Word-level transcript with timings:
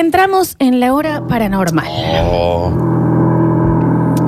entramos 0.00 0.56
en 0.58 0.80
la 0.80 0.92
hora 0.94 1.26
paranormal. 1.26 1.86
Oh, 2.24 2.72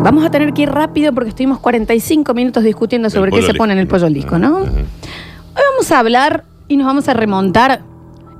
Vamos 0.02 0.24
a 0.24 0.30
tener 0.30 0.52
que 0.52 0.62
ir 0.62 0.70
rápido 0.70 1.12
porque 1.12 1.30
estuvimos 1.30 1.60
45 1.60 2.34
minutos 2.34 2.64
discutiendo 2.64 3.08
sobre 3.08 3.30
qué 3.30 3.42
se 3.42 3.54
pone 3.54 3.72
en 3.72 3.78
el 3.78 3.86
pollo 3.86 4.06
al 4.06 4.14
disco, 4.14 4.36
¿no? 4.38 4.56
Hoy 4.58 5.62
vamos 5.72 5.92
a 5.92 5.98
hablar 6.00 6.44
y 6.68 6.76
nos 6.76 6.86
vamos 6.86 7.08
a 7.08 7.14
remontar. 7.14 7.82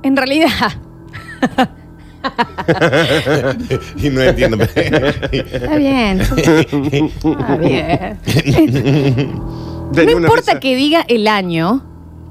En 0.03 0.17
realidad, 0.17 0.49
y 3.97 4.09
no 4.09 4.21
entiendo. 4.21 4.57
está 4.63 5.75
bien. 5.77 6.21
Está 6.21 7.55
bien. 7.57 8.19
No 9.93 10.11
importa 10.11 10.59
que 10.59 10.75
diga 10.75 11.05
el 11.07 11.29
año, 11.29 11.83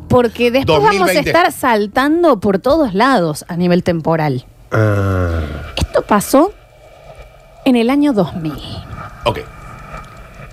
porque 0.08 0.50
después 0.50 0.78
vamos 0.78 0.96
a 0.96 1.14
2020. 1.14 1.30
estar 1.30 1.52
saltando 1.52 2.40
por 2.40 2.58
todos 2.58 2.92
lados 2.92 3.46
a 3.48 3.56
nivel 3.56 3.82
temporal. 3.82 4.44
Ah, 4.72 5.40
Esto 5.76 6.02
pasó 6.02 6.52
en 7.64 7.76
el 7.76 7.90
año 7.90 8.12
2000. 8.12 8.52
ok. 9.24 9.38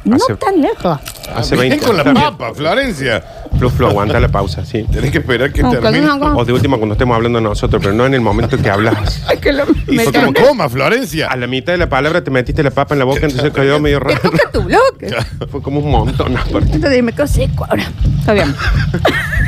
No 0.06 0.16
Hace- 0.16 0.36
tan 0.36 0.62
lejos. 0.62 0.98
hace 1.36 1.56
Ven 1.56 1.70
20 1.70 1.86
con 1.86 1.98
la 1.98 2.04
años. 2.04 2.24
papa, 2.32 2.54
Florencia. 2.54 3.22
Flu, 3.60 3.70
Flu, 3.70 3.88
aguanta 3.88 4.20
la 4.20 4.30
pausa, 4.30 4.64
sí. 4.66 4.84
Tenés 4.90 5.12
que 5.12 5.18
esperar 5.18 5.52
que 5.52 5.62
No, 5.62 5.72
termine. 5.72 6.10
O 6.36 6.46
de 6.46 6.54
última 6.54 6.78
cuando 6.78 6.94
estemos 6.94 7.16
hablando 7.16 7.42
nosotros, 7.42 7.82
pero 7.84 7.94
no 7.94 8.06
en 8.06 8.14
el 8.14 8.22
momento 8.22 8.58
que 8.58 8.70
hablas. 8.70 9.22
Ay, 9.28 9.38
que 9.38 9.52
lo- 9.52 9.66
me 9.88 10.04
fue 10.06 10.14
como 10.14 10.34
coma, 10.34 10.70
Florencia. 10.70 11.28
A 11.28 11.36
la 11.36 11.46
mitad 11.48 11.74
de 11.74 11.78
la 11.80 11.90
palabra 11.90 12.24
te 12.24 12.32
metiste 12.32 12.64
la 12.64 12.72
papa 12.72 12.96
en 12.96 13.00
la 13.00 13.06
boca, 13.06 13.20
entonces 13.26 13.52
quedó 13.52 13.80
medio 13.80 14.00
me 14.00 14.14
raro. 14.16 14.22
toca 14.22 14.50
tu 14.52 14.62
bloque. 14.64 15.14
Fue 15.52 15.62
como 15.62 15.82
un 15.82 15.92
montón. 15.92 16.38
aparte. 16.38 16.72
Entonces 16.74 17.04
me 17.04 17.12
quedo 17.12 17.28
seco 17.28 17.66
ahora. 17.70 17.84
Está 18.20 18.34
bien. 18.34 18.56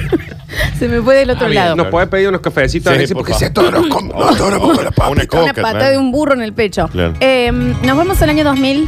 Se 0.80 0.88
me 0.88 1.02
fue 1.02 1.16
del 1.16 1.30
otro 1.32 1.46
Ah, 1.46 1.50
bien. 1.50 1.64
lado. 1.64 1.76
¿Nos 1.76 1.88
puedes 1.88 2.10
pedir 2.10 2.28
unos 2.30 2.42
cafecitos? 2.42 2.90
Sí, 2.92 2.96
Alexis? 2.96 3.14
por 3.14 3.26
porque 3.28 3.46
favor. 3.50 3.74
lo 3.74 3.90
como. 3.90 4.14
Oh, 4.16 4.36
todo 4.36 4.52
lo 4.52 4.60
como 4.60 4.74
la. 4.74 4.92
Una 4.98 5.10
Una 5.12 5.26
coca. 5.26 5.54
pata 5.54 5.72
claro. 5.72 5.90
de 5.92 5.98
un 5.98 6.12
burro 6.12 6.34
en 6.34 6.42
el 6.42 6.54
pecho. 6.54 6.88
Claro. 6.90 7.14
Eh, 7.20 7.52
nos 7.52 7.98
vamos 7.98 8.22
al 8.22 8.30
año 8.30 8.44
2000. 8.44 8.88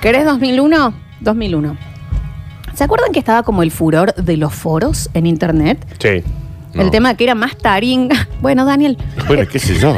¿Querés 0.00 0.24
2001? 0.24 0.94
2001. 1.20 1.76
¿Se 2.74 2.84
acuerdan 2.84 3.12
que 3.12 3.18
estaba 3.18 3.42
como 3.42 3.62
el 3.62 3.70
furor 3.70 4.14
de 4.14 4.36
los 4.36 4.54
foros 4.54 5.10
en 5.14 5.26
internet? 5.26 5.84
Sí. 5.98 6.22
No. 6.72 6.82
El 6.82 6.90
tema 6.90 7.14
que 7.14 7.24
era 7.24 7.34
más 7.34 7.56
taringa. 7.58 8.28
Bueno, 8.40 8.64
Daniel. 8.64 8.96
Bueno, 9.26 9.46
qué 9.50 9.58
sé 9.58 9.74
yo. 9.78 9.96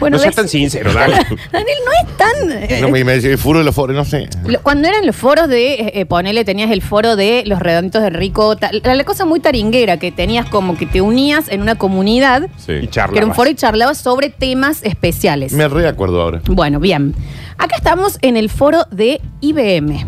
Bueno, 0.00 0.16
no 0.16 0.22
seas 0.22 0.34
tan 0.34 0.48
sincero, 0.48 0.92
dale. 0.92 1.14
Daniel 1.52 1.78
no 1.84 1.92
es 2.10 2.16
tan. 2.16 2.52
eh, 2.52 2.78
No 2.80 2.88
me, 2.88 3.04
me 3.04 3.14
dice, 3.14 3.36
furo 3.36 3.58
de 3.60 3.64
los 3.64 3.74
foros, 3.74 3.94
no 3.94 4.04
sé. 4.04 4.28
Lo- 4.46 4.60
Cuando 4.62 4.88
eran 4.88 5.06
los 5.06 5.14
foros 5.14 5.48
de, 5.48 5.74
eh, 5.74 5.92
eh, 5.94 6.06
ponele, 6.06 6.44
tenías 6.44 6.70
el 6.70 6.82
foro 6.82 7.14
de 7.16 7.42
los 7.46 7.58
redonditos 7.60 8.02
de 8.02 8.10
Rico, 8.10 8.56
la, 8.82 8.94
la 8.94 9.04
cosa 9.04 9.24
muy 9.26 9.40
taringuera, 9.40 9.98
que 9.98 10.10
tenías 10.10 10.48
como 10.48 10.76
que 10.76 10.86
te 10.86 11.00
unías 11.00 11.48
en 11.48 11.60
una 11.62 11.76
comunidad, 11.76 12.48
Y 12.58 12.60
Sí. 12.82 12.88
charla. 12.88 13.12
que 13.12 13.18
era 13.18 13.26
un 13.26 13.34
foro 13.34 13.50
y 13.50 13.54
charlabas 13.54 13.98
sobre 13.98 14.30
temas 14.30 14.82
especiales. 14.82 15.52
Me 15.52 15.68
reacuerdo 15.68 16.20
ahora. 16.22 16.40
Bueno, 16.46 16.80
bien. 16.80 17.14
Acá 17.58 17.76
estamos 17.76 18.18
en 18.22 18.36
el 18.38 18.48
foro 18.48 18.86
de 18.90 19.20
IBM, 19.42 20.06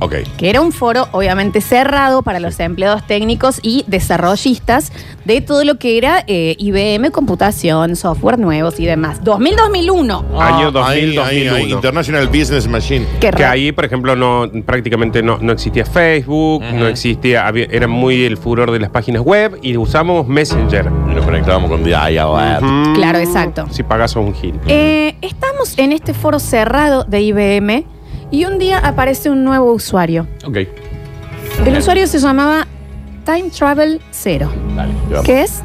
Ok. 0.00 0.14
que 0.36 0.50
era 0.50 0.60
un 0.60 0.72
foro 0.72 1.08
obviamente 1.12 1.60
cerrado 1.60 2.22
para 2.22 2.38
los 2.40 2.58
empleados 2.60 3.06
técnicos 3.06 3.60
y 3.62 3.84
desarrollistas 3.86 4.92
de 5.24 5.40
todo 5.40 5.64
lo 5.64 5.76
que 5.78 5.98
era 5.98 6.22
eh, 6.26 6.54
IBM, 6.58 7.10
computación, 7.10 7.96
software 7.96 8.38
nuevos 8.38 8.78
y 8.78 8.86
demás. 8.86 9.22
2000-2001. 9.22 10.24
Año 10.38 10.68
Ah, 10.68 10.70
2000, 10.72 10.82
ahí, 10.82 11.18
ahí, 11.18 11.18
ahí, 11.18 11.44
2001. 11.48 11.74
International 11.76 12.26
Business 12.28 12.68
Machine. 12.68 13.06
Qué 13.20 13.30
Que 13.30 13.30
raro. 13.32 13.52
ahí, 13.52 13.72
por 13.72 13.84
ejemplo, 13.84 14.16
no 14.16 14.50
prácticamente 14.64 15.22
no, 15.22 15.38
no 15.38 15.52
existía 15.52 15.84
Facebook, 15.84 16.62
no 16.62 16.86
existía, 16.86 17.46
había- 17.46 17.66
era 17.70 17.86
muy 17.88 18.24
el 18.24 18.36
furor 18.36 18.70
de 18.70 18.78
las 18.80 18.90
páginas 18.90 19.22
web 19.22 19.58
y 19.62 19.76
usamos 19.76 20.26
Messenger. 20.28 20.90
Y 21.10 21.14
nos 21.14 21.24
conectábamos 21.24 21.70
con 21.70 21.82
DIY. 21.82 22.18
Ujú. 22.18 22.94
Claro, 22.94 23.18
exacto. 23.18 23.66
Si 23.70 23.82
pagas 23.82 24.14
a 24.16 24.20
un 24.20 24.34
gil. 24.34 24.54
Eh, 24.68 25.16
estamos 25.22 25.76
en 25.78 25.92
este 25.92 26.14
foro 26.14 26.38
cerrado 26.38 27.04
de 27.04 27.20
IBM 27.22 27.84
y 28.30 28.44
un 28.44 28.58
día 28.58 28.78
aparece 28.78 29.30
un 29.30 29.44
nuevo 29.44 29.72
usuario. 29.72 30.26
Ok. 30.46 30.58
El 31.64 31.76
usuario 31.78 32.06
se 32.06 32.18
llamaba 32.18 32.66
Time 33.24 33.50
Travel 33.50 34.00
Zero, 34.12 34.50
Dale, 34.76 34.92
ya. 35.10 35.22
que 35.22 35.42
es 35.42 35.62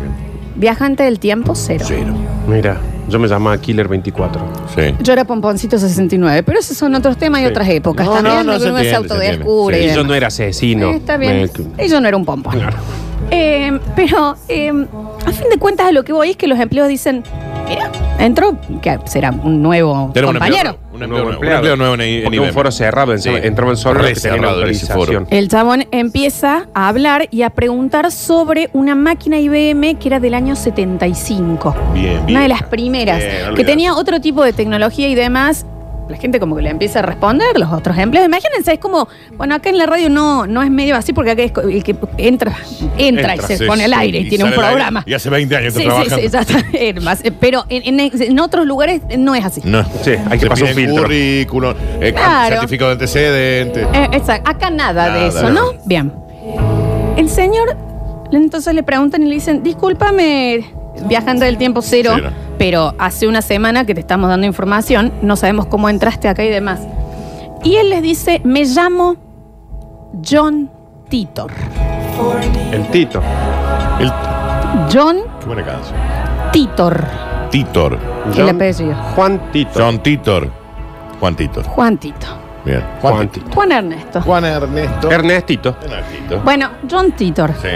viajante 0.55 1.03
del 1.03 1.19
tiempo 1.19 1.53
cero. 1.55 1.85
Cero. 1.87 2.13
Mira, 2.47 2.77
yo 3.09 3.19
me 3.19 3.27
llamaba 3.27 3.57
Killer24. 3.57 4.39
Sí. 4.75 4.95
Yo 5.01 5.13
era 5.13 5.25
Pomponcito 5.25 5.77
69, 5.77 6.43
pero 6.43 6.59
esos 6.59 6.77
son 6.77 6.95
otros 6.95 7.17
temas 7.17 7.41
y 7.41 7.45
Sí. 7.45 7.49
otras 7.49 7.67
épocas. 7.69 8.05
No, 8.05 8.13
También 8.13 8.35
no, 8.37 8.43
no, 8.53 8.59
se 8.59 8.65
uno 8.69 8.77
se 8.77 8.83
entiende, 8.83 8.89
se 8.89 8.95
autodescubre. 8.95 9.75
entiende. 9.77 9.79
y 9.79 9.85
Y 9.85 9.87
yo 9.89 9.93
demás. 9.95 10.07
no 10.07 10.15
era 10.15 10.27
asesino. 10.27 10.89
Eh, 10.91 10.95
está 10.97 11.17
bien. 11.17 11.49
Me- 11.77 11.85
Y 11.85 11.89
yo 11.89 11.99
no 12.01 12.07
era 12.07 12.17
un 12.17 12.25
pompón. 12.25 12.53
Claro. 12.53 12.77
Eh, 13.31 13.79
pero 13.95 14.35
eh, 14.49 14.71
a 15.25 15.31
fin 15.31 15.49
de 15.49 15.57
cuentas 15.57 15.87
a 15.87 15.91
lo 15.91 16.03
que 16.03 16.13
voy 16.13 16.31
es 16.31 16.35
que 16.37 16.47
los 16.47 16.59
empleados 16.59 16.89
dicen, 16.89 17.23
mira, 17.67 17.91
entró, 18.19 18.57
que 18.81 18.99
será 19.05 19.31
un 19.31 19.61
nuevo 19.61 20.11
Tenemos 20.13 20.35
un 20.35 20.39
compañero. 20.39 20.77
Empleado, 21.03 21.27
un 21.27 21.33
empleado, 21.33 21.61
nuevo, 21.61 21.61
un 21.61 21.61
empleado 21.61 21.75
nuevo 21.77 21.93
en, 21.95 22.01
en 22.01 22.23
Porque 22.23 22.35
IBM. 22.37 22.47
un 22.47 22.53
foro 22.53 22.71
cerrado, 22.71 23.11
encima, 23.13 23.37
Sí. 23.39 23.47
entraban 23.47 23.77
solo 23.77 23.99
Re 24.01 24.09
los 24.09 24.13
que 24.13 24.21
tenían 24.29 24.39
cerrado 24.39 24.65
ese 24.65 24.85
foro. 24.87 24.99
autorización. 25.01 25.27
El 25.31 25.47
chabón 25.49 25.85
empieza 25.91 26.65
a 26.73 26.87
hablar 26.89 27.27
y 27.31 27.41
a 27.43 27.49
preguntar 27.49 28.11
sobre 28.11 28.69
una 28.73 28.95
máquina 28.95 29.39
IBM 29.39 29.95
que 29.99 30.07
era 30.07 30.19
del 30.19 30.33
año 30.33 30.55
75. 30.55 31.75
Bien, 31.93 32.25
bien. 32.25 32.37
Una 32.37 32.41
de 32.43 32.47
las 32.49 32.63
primeras, 32.63 33.17
Bien, 33.19 33.55
que 33.55 33.63
tenía 33.63 33.93
otro 33.95 34.19
tipo 34.21 34.43
de 34.43 34.53
tecnología 34.53 35.07
y 35.07 35.15
demás. 35.15 35.65
La 36.11 36.17
gente 36.17 36.39
como 36.39 36.55
que 36.55 36.61
le 36.61 36.69
empieza 36.69 36.99
a 36.99 37.01
responder, 37.01 37.57
los 37.57 37.71
otros 37.71 37.97
empleados. 37.97 38.27
Imagínense, 38.27 38.73
es 38.73 38.79
como, 38.79 39.07
bueno, 39.37 39.55
acá 39.55 39.69
en 39.69 39.77
la 39.77 39.85
radio 39.85 40.09
no, 40.09 40.45
no 40.45 40.61
es 40.61 40.69
medio 40.69 40.95
así 40.95 41.13
porque 41.13 41.31
acá 41.31 41.41
es 41.43 41.51
co- 41.51 41.61
el 41.61 41.83
que 41.83 41.95
entra, 42.17 42.55
entra, 42.97 43.35
y 43.35 43.39
se 43.39 43.57
Sí, 43.57 43.65
pone 43.65 43.85
al 43.85 43.91
sí. 43.93 43.97
aire 43.99 44.19
y, 44.19 44.29
tiene 44.29 44.43
un 44.43 44.49
sale 44.51 44.57
al 44.61 44.63
aire. 44.65 44.75
programa. 44.75 45.03
Y 45.07 45.13
hace 45.13 45.29
20 45.29 45.55
años 45.55 45.73
Sí, 45.73 45.81
está 45.81 45.91
sí, 46.03 46.07
trabajando. 46.07 46.17
sí, 46.17 46.29
ya 46.31 46.39
está. 46.41 46.61
Eh, 46.77 46.93
más, 47.01 47.23
eh, 47.23 47.31
Pero 47.31 47.65
en, 47.69 47.99
en- 47.99 48.11
en 48.21 48.39
otros 48.39 48.65
lugares 48.65 49.01
no 49.17 49.33
es 49.35 49.45
así. 49.45 49.61
No. 49.63 49.83
Sí, 50.03 50.11
hay 50.11 50.37
que 50.37 50.39
Se 50.39 50.47
pasar 50.47 50.67
un 50.69 50.75
piden 50.75 50.87
filtro. 50.89 51.03
currículum, 51.03 51.73
eh, 52.01 52.13
Claro. 52.13 52.55
certificado 52.55 52.89
de 52.89 52.93
antecedentes. 52.93 53.87
Eh, 53.93 54.07
exacto. 54.13 54.49
Acá 54.49 54.69
nada, 54.69 55.05
de 55.05 55.11
Nada, 55.11 55.27
eso, 55.27 55.49
¿no? 55.49 55.73
no. 55.73 55.79
Bien. 55.85 56.11
El 57.17 57.29
señor, 57.29 57.77
entonces 58.31 58.73
le 58.73 58.83
preguntan 58.83 59.23
y 59.23 59.27
le 59.27 59.35
dicen, 59.35 59.63
discúlpame, 59.63 60.65
viajante 61.07 61.45
del 61.45 61.57
tiempo 61.57 61.81
cero, 61.81 62.11
Cero. 62.15 62.31
Pero 62.61 62.93
hace 62.99 63.27
una 63.27 63.41
semana 63.41 63.87
que 63.87 63.95
te 63.95 64.01
estamos 64.01 64.29
dando 64.29 64.45
información, 64.45 65.11
no 65.23 65.35
sabemos 65.35 65.65
cómo 65.65 65.89
entraste 65.89 66.27
acá 66.27 66.43
y 66.43 66.49
demás. 66.49 66.79
Y 67.63 67.77
él 67.77 67.89
les 67.89 68.03
dice, 68.03 68.39
me 68.43 68.65
llamo 68.65 69.15
John 70.23 70.69
Titor. 71.09 71.51
El 72.71 72.85
Tito. 72.91 73.19
El- 73.99 74.11
John 74.93 75.21
qué 75.39 75.45
buena 75.47 75.65
canción. 75.65 75.97
Titor. 76.51 77.03
Titor. 77.49 77.97
El 78.37 78.49
apellido. 78.49 78.93
Juan 79.15 79.41
Tito. 79.51 79.71
John 79.79 80.03
Titor. 80.03 80.51
Juan 81.19 81.35
Titor. 81.35 81.63
Juan 81.65 81.97
Tito. 81.97 82.27
Bien. 82.63 82.83
Juan 83.01 83.27
Tito. 83.29 83.51
Juan 83.55 83.71
Ernesto. 83.71 84.21
Juan 84.21 84.45
Ernesto. 84.45 85.09
Ernestito. 85.09 85.75
Ernestito. 85.81 86.39
Bueno, 86.41 86.69
John 86.87 87.11
Titor. 87.13 87.55
Sí. 87.59 87.69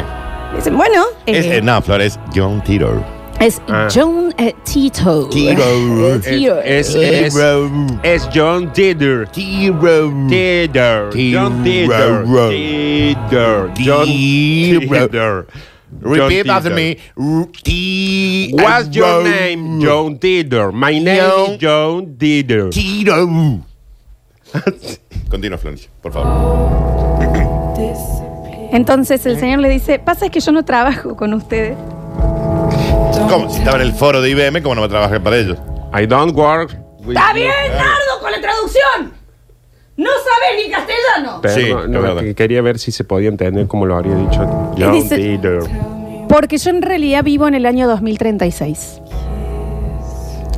Dicen, 0.55 0.77
bueno, 0.77 1.05
Es, 1.25 1.43
eh, 1.43 1.57
eh, 1.57 1.61
no, 1.63 1.81
Flores, 1.81 2.19
John 2.35 2.61
Titor. 2.61 3.14
Es 3.39 3.61
Ah. 3.67 3.87
John 3.93 4.33
eh, 4.37 4.53
Tito. 4.63 5.27
Tito. 5.29 5.61
Eh, 5.61 6.19
Tito. 6.23 6.59
Es, 6.61 6.95
es, 6.95 7.33
Tiro. 7.33 7.69
es 8.03 8.29
John 8.33 8.71
Titor. 8.73 9.27
Titor. 9.29 10.13
John 10.13 11.63
Titor. 11.63 12.25
Titor. 12.49 13.71
John. 13.77 14.05
Titor. 14.05 15.47
Repeat 16.01 16.49
after 16.49 16.73
me. 16.73 16.97
T- 17.63 18.51
What's 18.53 18.89
your 18.89 19.23
name? 19.23 19.79
John 19.81 20.17
Titor. 20.19 20.71
My 20.73 20.99
name 20.99 21.53
is 21.53 21.57
John 21.59 22.15
Titor. 22.17 22.69
Tiro. 22.71 23.61
Continúa, 25.29 25.57
Florencia, 25.57 25.89
por 26.01 26.11
favor. 26.13 27.15
Entonces 28.71 29.25
el 29.25 29.39
señor 29.39 29.59
le 29.59 29.69
dice, 29.69 29.99
pasa 29.99 30.25
es 30.25 30.31
que 30.31 30.39
yo 30.39 30.51
no 30.51 30.63
trabajo 30.65 31.15
con 31.15 31.33
ustedes. 31.33 31.77
¿Cómo? 33.29 33.49
Si 33.49 33.59
estaba 33.59 33.77
en 33.77 33.83
el 33.83 33.93
foro 33.93 34.21
de 34.21 34.29
IBM, 34.29 34.61
¿cómo 34.61 34.75
no 34.75 34.81
va 34.81 34.87
a 34.87 34.89
trabajar 34.89 35.21
para 35.21 35.37
ellos? 35.37 35.57
I 35.97 36.05
don't 36.05 36.35
work. 36.37 36.77
with 36.99 37.15
¡Está 37.17 37.33
bien, 37.33 37.51
Nardo, 37.71 38.19
con 38.21 38.31
la 38.31 38.41
traducción! 38.41 39.13
¡No 39.97 40.09
sabes 40.09 40.65
ni 40.65 40.71
castellano! 40.71 41.39
Pero 41.41 41.53
Sí, 41.53 41.69
no, 41.73 41.83
es 41.83 41.89
no, 41.89 42.01
verdad. 42.01 42.21
que 42.21 42.35
quería 42.35 42.61
ver 42.61 42.79
si 42.79 42.91
se 42.91 43.03
podía 43.03 43.29
entender 43.29 43.67
como 43.67 43.85
lo 43.85 43.95
habría 43.95 44.15
dicho 44.15 44.73
John 44.77 44.93
dice- 44.93 45.17
Titor. 45.17 45.67
Porque 46.27 46.57
yo 46.57 46.69
en 46.71 46.81
realidad 46.81 47.23
vivo 47.23 47.47
en 47.47 47.53
el 47.55 47.65
año 47.65 47.87
2036. 47.87 49.01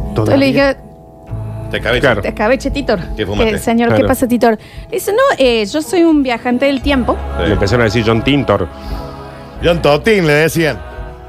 Entonces 0.10 0.40
le 0.40 0.46
dije, 0.48 0.78
Te 1.70 1.82
cabeza. 1.82 2.02
Claro. 2.02 2.22
te 2.22 2.30
escabeche, 2.30 2.72
Titor. 2.72 3.00
Eh, 3.18 3.58
señor, 3.60 3.90
¿qué 3.90 3.96
Claro. 3.96 4.08
pasa, 4.08 4.28
Titor? 4.28 4.58
Le 4.90 4.98
dice, 4.98 5.12
no, 5.12 5.20
eh, 5.38 5.66
yo 5.66 5.82
soy 5.82 6.04
un 6.04 6.24
viajante 6.24 6.66
del 6.66 6.82
tiempo. 6.82 7.18
Le 7.46 7.52
empezaron 7.54 7.82
a 7.82 7.86
decir 7.86 8.04
John 8.08 8.24
Tintor. 8.24 8.68
John 9.64 9.82
Totin 9.82 10.26
le 10.26 10.34
decían. 10.34 10.80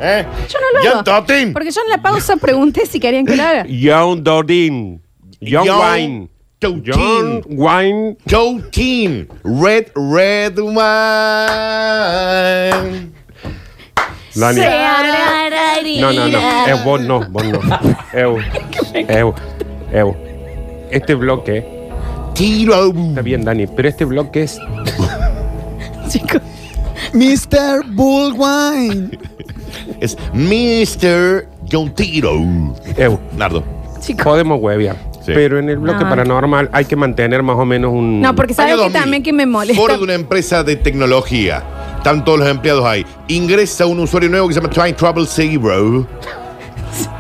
¿Eh? 0.00 0.24
Yo 0.48 0.58
no 0.60 0.78
lo 0.78 0.84
John 0.84 0.92
hago. 0.92 1.04
Totin. 1.04 1.52
Porque 1.52 1.70
yo 1.70 1.80
en 1.82 1.90
la 1.90 1.98
pausa 2.02 2.36
pregunté 2.36 2.86
si 2.86 3.00
querían 3.00 3.26
que 3.26 3.36
lo 3.36 3.42
haga. 3.42 3.66
John 3.68 4.22
Dordin. 4.22 5.02
John, 5.40 5.66
John 5.66 5.80
Wine. 5.94 6.28
John 6.60 6.82
Totin. 6.82 7.42
Wine. 7.48 8.16
Totin. 8.26 9.28
Red, 9.44 9.92
red 9.94 10.58
wine. 10.58 10.78
Dani. 14.34 14.60
No, 16.00 16.12
no, 16.12 16.28
no. 16.28 16.38
Eh, 16.38 16.74
vos 16.84 17.00
no, 17.00 17.20
vos 17.30 17.44
no. 17.44 17.60
Eu, 18.12 18.38
eu, 19.08 19.34
eu. 19.92 20.16
Este 20.90 21.14
bloque, 21.14 21.64
Tiro. 22.34 22.92
está 23.10 23.22
bien, 23.22 23.44
Dani, 23.44 23.66
pero 23.66 23.88
este 23.88 24.04
bloque 24.04 24.44
es. 24.44 24.58
Chicos, 26.08 26.40
Mr. 27.12 27.84
Bullwine. 27.86 29.18
Es 30.00 30.16
Mr. 30.32 31.46
John 31.70 31.94
Tiro. 31.94 32.34
Eu. 32.96 33.18
Nardo. 33.36 33.62
chicos. 34.00 34.24
Podemos 34.24 34.60
huevear. 34.60 34.96
Sí. 35.24 35.32
Pero 35.34 35.58
en 35.58 35.68
el 35.68 35.76
bloque 35.78 36.04
No. 36.04 36.08
paranormal 36.10 36.70
hay 36.72 36.84
que 36.86 36.96
mantener 36.96 37.42
más 37.42 37.56
o 37.56 37.64
menos 37.66 37.92
un. 37.92 38.20
No, 38.20 38.34
porque 38.34 38.54
sabes 38.54 38.72
Año 38.72 38.82
que 38.84 38.84
2000. 38.90 39.02
también 39.02 39.22
que 39.22 39.32
me 39.32 39.44
molesta. 39.46 39.80
Foro 39.80 39.98
de 39.98 40.04
una 40.04 40.14
empresa 40.14 40.62
de 40.64 40.76
tecnología. 40.76 41.62
Están 41.98 42.24
todos 42.24 42.38
los 42.38 42.48
empleados 42.48 42.84
ahí. 42.86 43.04
Ingresa 43.28 43.84
un 43.86 43.98
usuario 44.00 44.30
nuevo 44.30 44.48
que 44.48 44.54
se 44.54 44.60
llama 44.60 44.72
Trying 44.72 44.94
Trouble 44.96 45.26
Zero. 45.26 46.06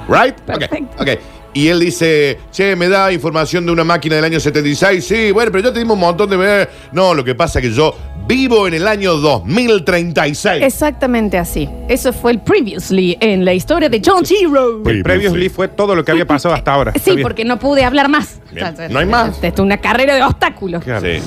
Right? 0.08 0.34
Ok, 0.48 0.58
Perfecto. 0.58 1.02
ok. 1.02 1.08
Y 1.58 1.66
él 1.66 1.80
dice, 1.80 2.38
che, 2.52 2.76
me 2.76 2.88
da 2.88 3.10
información 3.12 3.66
de 3.66 3.72
una 3.72 3.82
máquina 3.82 4.14
del 4.14 4.24
año 4.24 4.38
76. 4.38 5.04
Sí, 5.04 5.32
bueno, 5.32 5.50
pero 5.50 5.64
yo 5.64 5.72
te 5.72 5.80
dimos 5.80 5.94
un 5.94 6.00
montón 6.02 6.30
de... 6.30 6.68
No, 6.92 7.14
lo 7.14 7.24
que 7.24 7.34
pasa 7.34 7.58
es 7.58 7.64
que 7.66 7.72
yo 7.74 7.96
vivo 8.28 8.68
en 8.68 8.74
el 8.74 8.86
año 8.86 9.14
2036. 9.14 10.62
Exactamente 10.62 11.36
así. 11.36 11.68
Eso 11.88 12.12
fue 12.12 12.30
el 12.30 12.40
previously 12.42 13.16
en 13.20 13.44
la 13.44 13.54
historia 13.54 13.88
de 13.88 14.00
John 14.04 14.22
Hero. 14.24 14.82
El 14.86 15.02
previously 15.02 15.48
fue 15.48 15.66
todo 15.66 15.96
lo 15.96 16.04
que 16.04 16.12
había 16.12 16.26
pasado 16.28 16.54
hasta 16.54 16.72
ahora. 16.72 16.92
Está 16.94 17.10
Sí, 17.10 17.16
bien. 17.16 17.24
porque 17.24 17.44
no 17.44 17.58
pude 17.58 17.82
hablar 17.84 18.08
más. 18.08 18.38
Bien. 18.52 18.72
No 18.90 19.00
hay 19.00 19.06
más. 19.06 19.30
Esto 19.42 19.62
es 19.62 19.66
una 19.66 19.78
carrera 19.78 20.14
de 20.14 20.22
obstáculos. 20.22 20.84
Claro. 20.84 21.00
Sí. 21.04 21.20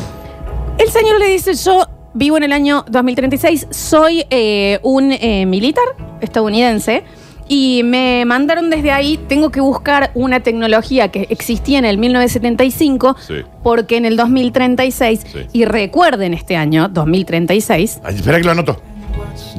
El 0.77 0.89
señor 0.89 1.19
le 1.19 1.27
dice, 1.27 1.55
yo 1.55 1.85
vivo 2.13 2.37
en 2.37 2.43
el 2.43 2.53
año 2.53 2.85
2036, 2.89 3.67
soy 3.69 4.23
eh, 4.29 4.79
un 4.81 5.11
eh, 5.11 5.45
militar 5.45 5.83
estadounidense 6.21 7.03
y 7.53 7.83
me 7.83 8.23
mandaron 8.25 8.69
desde 8.69 8.91
ahí, 8.91 9.19
tengo 9.27 9.49
que 9.51 9.59
buscar 9.59 10.11
una 10.13 10.39
tecnología 10.39 11.09
que 11.09 11.27
existía 11.29 11.79
en 11.79 11.83
el 11.83 11.97
1975 11.97 13.17
Sí. 13.19 13.33
porque 13.61 13.97
en 13.97 14.05
el 14.05 14.15
2036, 14.15 15.19
Sí. 15.29 15.39
y 15.51 15.65
recuerden 15.65 16.33
este 16.33 16.55
año, 16.55 16.87
2036, 16.87 17.99
Ay, 18.05 18.15
espera 18.15 18.37
que 18.37 18.45
lo 18.45 18.51
anoto. 18.51 18.81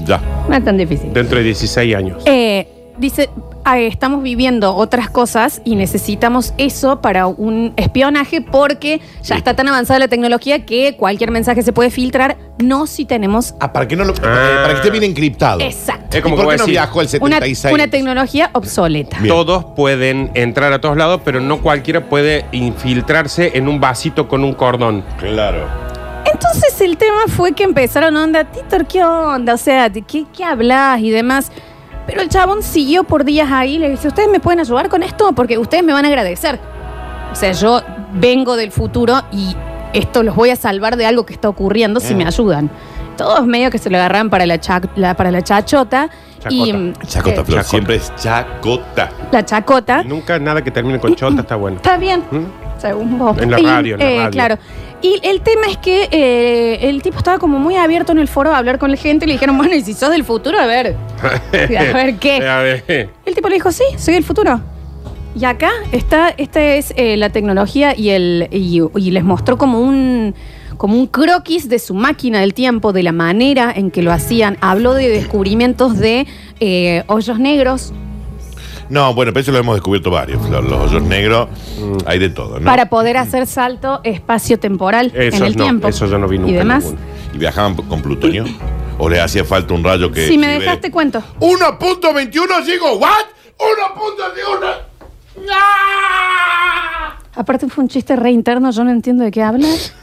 Ya. 0.06 0.23
no 0.49 0.56
es 0.56 0.65
tan 0.65 0.79
difícil. 0.79 1.12
Dentro 1.12 1.37
de 1.37 1.44
16 1.44 1.94
años. 1.94 2.23
Eh, 2.25 2.67
dice, 2.97 3.29
"Ah, 3.37 3.51
estamos 3.64 4.23
viviendo 4.23 4.75
otras 4.75 5.09
cosas 5.09 5.62
y 5.64 5.76
necesitamos 5.76 6.53
eso 6.59 7.00
para 7.00 7.26
un 7.26 7.73
espionaje 7.76 8.41
porque 8.41 9.00
ya 9.23 9.35
Sí. 9.35 9.38
está 9.38 9.55
tan 9.55 9.69
avanzada 9.69 9.99
la 10.00 10.09
tecnología 10.09 10.64
que 10.67 10.97
cualquier 10.97 11.31
mensaje 11.31 11.62
se 11.62 11.73
puede 11.73 11.91
filtrar, 11.91 12.37
no 12.59 12.87
si 12.87 13.05
tenemos... 13.05 13.55
Ah, 13.61 13.73
para 13.73 13.87
que 13.88 13.97
no 13.97 14.05
lo... 14.05 14.12
Ah. 14.23 14.61
Para 14.62 14.69
que 14.69 14.75
esté 14.76 14.91
bien 14.91 15.05
encriptado. 15.05 15.61
Exacto. 15.61 16.17
Es 16.17 16.23
como 16.23 16.35
¿Y 16.35 16.38
por 16.38 16.44
que 16.44 16.44
qué 16.44 16.44
voy 16.47 16.55
a 16.55 16.56
no 16.59 16.62
decir, 16.64 16.73
viajó 16.73 17.00
el 17.00 17.06
Una, 17.23 17.37
76? 17.37 17.75
una 17.75 17.88
tecnología 17.88 18.50
obsoleta. 18.53 19.19
Bien. 19.19 19.29
Todos 19.35 19.65
pueden 19.76 20.31
entrar 20.35 20.73
a 20.73 20.81
todos 20.81 20.97
lados, 20.97 21.20
pero 21.25 21.41
no 21.41 21.62
cualquiera 21.62 22.08
puede 22.08 22.44
infiltrarse 22.53 23.53
en 23.55 23.69
un 23.69 23.81
vasito 23.81 24.29
con 24.29 24.44
un 24.44 24.53
cordón. 24.55 25.05
Claro. 25.19 25.67
Entonces 26.25 26.81
el 26.81 26.97
tema 26.97 27.23
fue 27.29 27.53
que 27.53 27.65
empezaron, 27.65 28.17
onda, 28.17 28.44
Titor, 28.44 28.87
¿qué 28.87 29.05
onda? 29.05 29.55
O 29.55 29.58
sea, 29.58 29.88
¿de 29.88 30.03
qué, 30.03 30.25
qué 30.37 30.44
hablas 30.44 31.00
y 31.00 31.11
demás? 31.11 31.50
Pero 32.06 32.20
el 32.20 32.28
chabón 32.28 32.62
siguió 32.62 33.04
por 33.04 33.25
días 33.25 33.49
ahí 33.50 33.76
y 33.76 33.78
le 33.78 33.90
dice, 33.90 34.08
¿ustedes 34.08 34.28
me 34.28 34.40
pueden 34.40 34.60
ayudar 34.60 34.88
con 34.88 35.02
esto? 35.02 35.32
Porque 35.32 35.58
ustedes 35.58 35.84
me 35.84 35.93
van 35.93 36.04
a 36.04 36.08
agradecer. 36.08 36.58
O 37.32 37.34
sea, 37.34 37.52
yo 37.52 37.81
vengo 38.14 38.56
del 38.56 38.72
futuro 38.72 39.22
y 39.31 39.54
esto 39.93 40.22
los 40.22 40.34
voy 40.34 40.50
a 40.50 40.56
salvar 40.56 40.96
de 40.96 41.06
algo 41.06 41.25
que 41.25 41.32
está 41.32 41.49
ocurriendo 41.49 42.00
si 42.00 42.14
Mm. 42.14 42.16
me 42.19 42.26
ayudan. 42.26 42.70
Todos 43.16 43.46
medio 43.46 43.70
que 43.70 43.78
se 43.78 43.88
lo 43.90 43.99
agarran 43.99 44.31
para 44.31 44.46
la, 44.46 44.58
cha- 44.58 44.81
la- 44.96 45.14
para 45.14 45.31
la 45.31 45.43
chachota. 45.43 46.08
Y, 46.50 46.72
Chacota. 46.72 46.78
mm, 46.78 46.93
Chacota, 47.06 47.31
eh, 47.40 47.44
Flor. 47.44 47.46
Chacota. 47.46 47.62
Siempre 47.62 47.94
es 47.96 48.12
chacota. 48.16 49.10
la 49.31 49.44
chacota. 49.44 50.02
Nunca 50.02 50.38
nada 50.38 50.62
que 50.62 50.70
termine 50.72 50.98
con 50.98 51.14
chota 51.14 51.40
está 51.43 51.55
bueno. 51.56 51.76
Está 51.76 51.96
bien, 51.98 52.25
¿Mm? 52.31 52.81
según 52.81 53.16
vos. 53.19 53.38
En 53.38 53.50
la 53.50 53.60
Y, 53.60 53.64
radio, 53.64 53.94
en 53.94 54.00
la 54.00 54.10
eh, 54.10 54.16
radio. 54.19 54.31
Claro. 54.32 54.58
Y 55.02 55.20
el 55.25 55.40
tema 55.40 55.62
es 55.69 55.78
que 55.78 56.08
eh, 56.12 56.88
el 56.88 57.02
tipo 57.02 57.19
estaba 57.19 57.38
como 57.38 57.58
muy 57.58 57.76
abierto 57.76 58.12
en 58.12 58.19
el 58.19 58.28
foro 58.28 58.54
a 58.54 58.58
hablar 58.58 58.78
con 58.78 58.90
la 58.90 58.96
gente 58.96 59.25
y 59.25 59.28
le 59.28 59.34
dijeron, 59.34 59.56
bueno, 59.58 59.75
y 59.75 59.82
si 59.82 59.94
sos 59.94 60.10
del 60.10 60.25
futuro, 60.25 60.58
a 60.58 60.66
ver. 60.66 60.96
A 61.52 61.93
ver 61.93 62.16
qué. 62.16 62.37
A 62.46 62.58
ver. 62.60 63.10
El 63.25 63.34
tipo 63.34 63.49
le 63.49 63.56
dijo, 63.56 63.72
sí, 63.72 63.84
soy 63.99 64.14
del 64.14 64.25
futuro. 64.25 64.60
Y 65.34 65.44
acá 65.44 65.70
está, 65.93 66.28
esta 66.28 66.62
es 66.62 66.93
eh, 66.96 67.16
la 67.16 67.31
tecnología 67.31 67.94
y, 67.96 68.10
el, 68.10 68.49
y, 68.52 68.81
y 68.96 69.10
les 69.10 69.25
mostró 69.25 69.58
como 69.58 69.81
un, 69.81 70.34
como 70.76 70.96
un 70.99 71.06
croquis 71.06 71.69
de 71.69 71.78
su 71.78 71.94
máquina 71.94 72.40
del 72.40 72.55
tiempo, 72.55 72.93
de 72.93 73.02
la 73.02 73.12
manera 73.12 73.72
en 73.75 73.90
que 73.90 74.02
lo 74.02 74.12
hacían. 74.12 74.58
Habló 74.60 74.94
de 74.94 75.08
descubrimientos 75.08 75.98
de 75.98 76.26
eh, 76.60 77.02
hoyos 77.06 77.38
negros 77.38 77.93
No, 78.93 79.15
bueno, 79.15 79.33
pero 79.33 79.41
eso 79.41 79.53
lo 79.53 79.59
hemos 79.59 79.77
descubierto 79.77 80.11
varios, 80.11 80.47
Flor. 80.47 80.65
Los 80.65 80.79
hoyos 80.79 81.03
negros, 81.03 81.49
hay 82.05 82.19
de 82.19 82.29
todo, 82.29 82.61
¿no? 82.61 82.67
para 82.67 82.91
poder 82.91 83.17
hacer 83.17 83.47
salto 83.47 84.03
espacio-temporal 84.05 85.11
en 85.15 85.33
el 85.43 85.56
no, 85.56 85.65
tiempo. 85.65 85.89
esos 85.89 86.11
yo 86.11 86.19
no 86.19 86.29
vi 86.29 86.37
nunca 86.37 86.53
Y 86.53 86.55
demás. 86.56 86.85
ninguno. 86.85 87.00
¿Y 87.33 87.39
viajaban 87.39 87.75
con 87.75 88.03
plutonio? 88.03 88.44
¿O 88.99 89.09
les 89.09 89.21
hacía 89.21 89.47
falta 89.47 89.73
un 89.73 89.83
rayo 89.83 90.12
que... 90.12 90.29
Si 90.29 90.37
me 90.37 90.47
dejaste 90.47 90.91
cuento. 90.91 91.23
1.21, 91.41 92.65
digo, 92.67 92.99
¿what? 92.99 93.25
1.21. 93.59 94.75
¡Ah! 95.50 97.17
Aparte 97.35 97.69
fue 97.69 97.85
un 97.85 97.89
chiste 97.89 98.15
re 98.15 98.31
interno, 98.31 98.71
yo 98.73 98.85
no 98.85 98.91
entiendo 98.91 99.25
de 99.25 99.31
qué 99.31 99.43
hablas. 99.43 99.94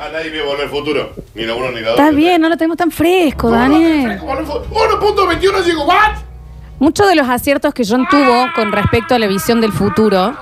Ah, 0.00 0.08
nadie 0.10 0.30
vio 0.30 0.46
volver 0.46 0.64
al 0.64 0.70
futuro. 0.70 1.12
Ni 1.34 1.44
la 1.44 1.54
uno 1.54 1.70
ni 1.72 1.82
la 1.82 1.90
dos. 1.90 1.98
Está 1.98 2.10
bien, 2.10 2.40
no 2.40 2.48
lo 2.48 2.56
tenemos 2.56 2.78
tan 2.78 2.90
fresco, 2.90 3.50
Daniel. 3.50 4.18
1.21, 4.18 5.62
digo, 5.62 5.84
¿what? 5.84 6.31
Muchos 6.82 7.06
de 7.08 7.14
los 7.14 7.28
aciertos 7.28 7.72
que 7.74 7.84
John 7.88 8.06
tuvo 8.10 8.46
con 8.56 8.72
respecto 8.72 9.14
a 9.14 9.18
la 9.20 9.28
visión 9.28 9.60
del 9.60 9.70
futuro 9.70 10.34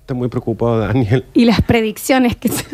Está 0.00 0.12
muy 0.12 0.26
preocupado, 0.28 0.80
Daniel. 0.80 1.24
y 1.34 1.44
las 1.44 1.60
predicciones 1.62 2.34
que 2.34 2.48
se, 2.48 2.64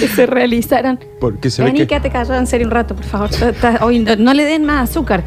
que 0.00 0.08
se 0.08 0.24
realizaron. 0.26 0.98
Porque 1.20 1.50
se 1.50 1.60
ve 1.62 1.66
Vení, 1.68 1.80
que. 1.80 1.86
quédate 1.88 2.10
callado 2.10 2.38
en 2.38 2.46
serio 2.46 2.66
un 2.66 2.70
rato, 2.70 2.94
por 2.96 3.04
favor. 3.04 3.28
Está- 3.30 3.50
está- 3.50 3.84
hoy 3.84 3.98
no, 3.98 4.16
no 4.16 4.32
le 4.32 4.44
den 4.46 4.64
más 4.64 4.88
azúcar. 4.90 5.22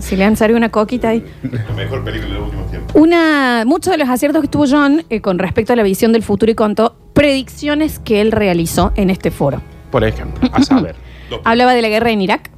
Si 0.00 0.16
le 0.16 0.24
han 0.24 0.36
servido 0.36 0.56
una 0.58 0.70
coquita 0.70 1.10
ahí. 1.10 1.24
La 1.44 1.74
mejor 1.74 2.02
película 2.04 2.32
de 2.34 2.38
los 2.40 2.44
últimos 2.46 2.70
tiempos. 2.70 2.92
Una, 3.00 3.62
muchos 3.66 3.92
de 3.92 3.98
los 3.98 4.08
aciertos 4.08 4.42
que 4.42 4.48
tuvo 4.48 4.64
John 4.68 5.04
eh, 5.10 5.20
con 5.20 5.38
respecto 5.38 5.72
a 5.72 5.76
la 5.76 5.84
visión 5.84 6.12
del 6.12 6.24
futuro 6.24 6.50
y 6.50 6.56
contó 6.56 6.96
predicciones 7.14 8.00
que 8.00 8.20
él 8.20 8.32
realizó 8.32 8.92
en 8.96 9.10
este 9.10 9.30
foro. 9.30 9.62
Por 9.92 10.02
ejemplo, 10.04 10.48
a 10.52 10.60
saber. 10.62 10.96
Hablaba 11.44 11.72
de 11.74 11.82
la 11.82 11.88
guerra 11.88 12.10
en 12.10 12.20
Irak, 12.20 12.50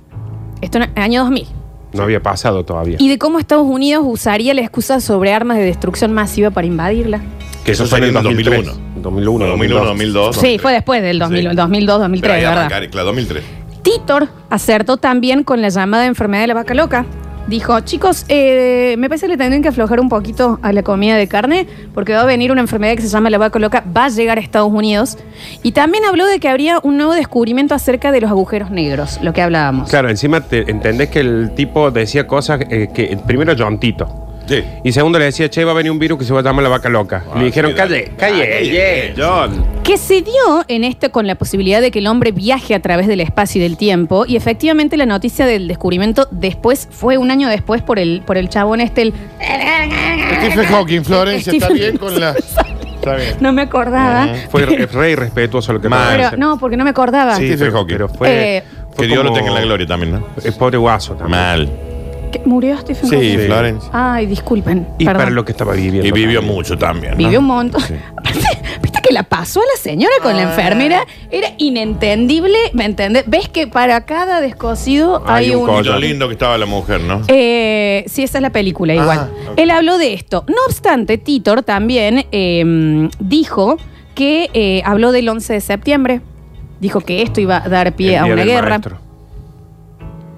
esto 0.61 0.79
en 0.79 0.85
el 0.94 1.03
año 1.03 1.20
2000, 1.23 1.47
No 1.93 2.03
había 2.03 2.23
pasado 2.23 2.64
todavía. 2.64 2.97
y 2.99 3.08
de 3.08 3.19
cómo 3.19 3.38
Estados 3.38 3.67
Unidos 3.67 4.05
usaría 4.06 4.55
la 4.55 4.61
excusa 4.62 5.00
sobre 5.00 5.32
armas 5.32 5.56
de 5.58 5.64
destrucción 5.64 6.13
masiva 6.13 6.51
para 6.51 6.67
invadirla. 6.67 7.20
Que 7.65 7.72
eso 7.72 7.84
Eso 7.84 7.91
fue 7.91 7.98
en 7.98 8.05
el 8.05 8.13
salió 8.15 8.31
en 8.31 8.36
2003. 8.36 8.67
2001. 8.67 9.03
2001, 9.03 9.46
2001, 9.46 9.84
2002. 9.86 10.36
Sí, 10.36 10.58
fue 10.58 10.72
después 10.72 11.03
del 11.03 11.19
2000, 11.19 11.51
Sí. 11.51 11.56
2002, 11.56 11.98
2003, 12.01 12.20
Pero 12.22 12.34
ahí 12.34 12.41
¿verdad? 12.41 12.58
arrancar, 12.67 12.91
Claro, 12.91 13.06
2003. 13.06 13.44
Titor 13.82 14.29
acertó 14.51 14.96
también 14.96 15.43
con 15.44 15.63
la 15.63 15.69
llamada 15.69 16.06
enfermedad 16.06 16.43
de 16.43 16.46
la 16.48 16.55
vaca 16.55 16.75
loca. 16.75 17.06
Dijo, 17.46 17.79
chicos, 17.81 18.24
eh, 18.29 18.96
me 18.98 19.08
parece 19.08 19.26
que 19.26 19.32
le 19.32 19.36
tendrían 19.36 19.62
que 19.62 19.69
aflojar 19.69 20.00
un 20.00 20.08
poquito 20.08 20.58
a 20.62 20.72
la 20.72 20.82
comida 20.82 21.17
de 21.17 21.29
carne 21.29 21.69
porque 21.94 22.12
va 22.12 22.22
a 22.22 22.24
venir 22.24 22.50
una 22.50 22.60
enfermedad 22.60 22.96
que 22.96 23.03
se 23.03 23.08
llama 23.08 23.31
la 23.31 23.38
vaca 23.38 23.60
loca, 23.60 23.84
va 23.96 24.06
a 24.06 24.08
llegar 24.08 24.38
a 24.38 24.41
Estados 24.41 24.72
Unidos. 24.72 25.17
Y 25.62 25.70
también 25.72 26.05
habló 26.05 26.26
de 26.26 26.41
que 26.41 26.48
habría 26.48 26.81
un 26.82 26.96
nuevo 26.96 27.15
descubrimiento 27.15 27.74
acerca 27.74 28.10
de 28.10 28.20
los 28.20 28.31
agujeros 28.31 28.72
negros, 28.72 29.20
lo 29.22 29.32
que 29.32 29.43
hablábamos. 29.43 29.88
Claro, 29.88 30.10
encima 30.10 30.41
te 30.41 30.69
entendés 30.69 31.10
que 31.10 31.20
el 31.20 31.53
tipo 31.55 31.93
decía 31.93 32.26
cosas 32.26 32.62
eh, 32.69 32.88
que 32.93 33.17
primero 33.26 33.55
John 33.56 33.79
Tito. 33.79 34.25
Sí. 34.46 34.62
Y 34.84 34.93
segundo 34.93 35.19
le 35.19 35.26
decía, 35.26 35.50
che, 35.50 35.65
va 35.65 35.72
a 35.72 35.74
venir 35.74 35.91
un 35.91 35.98
virus 35.98 36.19
que 36.19 36.24
se 36.24 36.32
va 36.32 36.41
a 36.41 36.43
llamar 36.43 36.62
la 36.62 36.69
vaca 36.69 36.88
loca. 36.88 37.24
Ah, 37.32 37.38
le 37.38 37.46
dijeron, 37.46 37.72
sí, 37.72 37.76
calle, 37.76 38.12
calle, 38.17 38.48
calle, 38.48 39.15
John. 39.17 39.67
Que 39.82 39.98
se 39.98 40.22
dio 40.22 40.65
en 40.69 40.84
esto 40.84 41.10
con 41.10 41.26
la 41.26 41.34
posibilidad 41.34 41.81
de 41.81 41.91
que 41.91 41.98
el 41.98 42.06
hombre 42.06 42.32
viaje 42.32 42.74
a 42.74 42.81
través 42.81 43.06
del 43.06 43.20
espacio 43.20 43.60
y 43.60 43.62
del 43.62 43.76
tiempo. 43.76 44.24
Y 44.26 44.36
efectivamente 44.36 44.96
la 44.96 45.06
noticia 45.06 45.46
del 45.46 45.69
descubrimiento 45.69 46.29
después 46.31 46.88
fue 46.91 47.19
un 47.19 47.31
año 47.31 47.48
después 47.48 47.82
por 47.82 47.98
el, 47.98 48.22
por 48.24 48.36
el 48.36 48.48
chabón 48.48 48.81
este, 48.81 49.03
el... 49.03 49.15
Stephen 49.41 50.67
Hawking, 50.67 51.03
Florencia, 51.03 51.53
¿está 51.53 51.69
bien 51.70 51.96
con 51.96 52.19
la...? 52.19 52.34
Está 52.34 53.15
bien. 53.15 53.36
No 53.41 53.53
me 53.53 53.62
acordaba. 53.62 54.29
Fue 54.50 54.67
re, 54.67 54.86
re 54.86 55.10
irrespetuoso 55.12 55.72
lo 55.72 55.81
que 55.81 55.88
Pero, 55.88 56.36
no, 56.36 56.58
porque 56.58 56.76
no 56.76 56.82
me 56.82 56.91
acordaba. 56.91 57.36
Sí, 57.36 57.46
Stephen 57.46 57.72
Hawking. 57.72 57.94
pero 57.94 58.08
fue, 58.08 58.56
Eh, 58.58 58.65
fue 58.94 59.06
Que 59.06 59.12
Dios 59.12 59.24
lo 59.24 59.32
tenga 59.32 59.48
en 59.48 59.55
la 59.55 59.60
gloria 59.60 59.86
también, 59.86 60.12
¿no? 60.12 60.26
El 60.43 60.53
pobre 60.55 60.76
guaso 60.76 61.15
también. 61.15 61.41
Mal. 61.41 61.85
¿Murió 62.44 62.76
Stephen 62.78 63.08
Sí, 63.08 63.16
Hawking? 63.16 63.46
Florencia. 63.46 63.90
Ay, 63.93 64.26
disculpen. 64.26 64.86
Y 64.98 65.05
perdón. 65.05 65.20
para 65.22 65.31
lo 65.31 65.44
que 65.44 65.52
estaba 65.52 65.72
viviendo. 65.74 66.06
Y 66.06 66.12
vivió 66.12 66.40
también. 66.40 66.55
mucho 66.56 66.76
también. 66.78 67.12
¿no? 67.12 67.19
Vivió 67.19 67.38
un 67.40 67.46
montón. 67.46 67.82
Aparte, 68.16 68.40
¿viste 68.82 69.00
que 69.02 69.12
la 69.12 69.22
pasó 69.22 69.60
a 69.60 69.64
la 69.64 69.81
señora 69.81 70.14
con 70.22 70.36
la 70.36 70.43
Ah. 70.43 70.50
enfermera? 70.50 71.06
Era 71.31 71.48
inentendible, 71.58 72.56
¿me 72.72 72.84
entendés? 72.84 73.24
¿Ves 73.26 73.48
que 73.48 73.66
para 73.66 74.05
cada 74.06 74.40
descosido 74.40 75.22
hay, 75.26 75.46
Hay 75.46 75.55
un 75.55 75.69
un... 75.69 75.81
Y 75.81 75.84
lo 75.84 75.98
lindo 75.98 76.26
que 76.28 76.32
estaba 76.34 76.56
la 76.58 76.66
mujer, 76.66 77.00
¿no? 77.00 77.22
Eh, 77.28 78.05
sí, 78.08 78.22
esa 78.22 78.38
es 78.38 78.43
la 78.43 78.50
película 78.50 78.94
igual. 78.94 79.19
Ah, 79.32 79.50
ok. 79.52 79.58
Él 79.58 79.70
habló 79.70 79.98
de 79.98 80.12
esto. 80.14 80.44
No 80.48 80.56
obstante, 80.66 81.19
Titor 81.19 81.62
también 81.62 82.26
eh, 82.32 83.08
dijo 83.20 83.76
que 84.14 84.50
eh, 84.55 84.82
habló 84.84 85.12
del 85.12 85.28
11 85.28 85.52
de 85.55 85.60
septiembre. 85.60 86.20
Dijo 86.81 87.00
que 87.00 87.22
esto 87.22 87.40
iba 87.40 87.56
a 87.64 87.69
dar 87.69 87.94
pie 87.96 88.16
El 88.16 88.19
a 88.19 88.24
día 88.24 88.32
una 88.34 88.36
del 88.43 88.48
guerra. 88.50 88.69
maestro. 88.70 88.98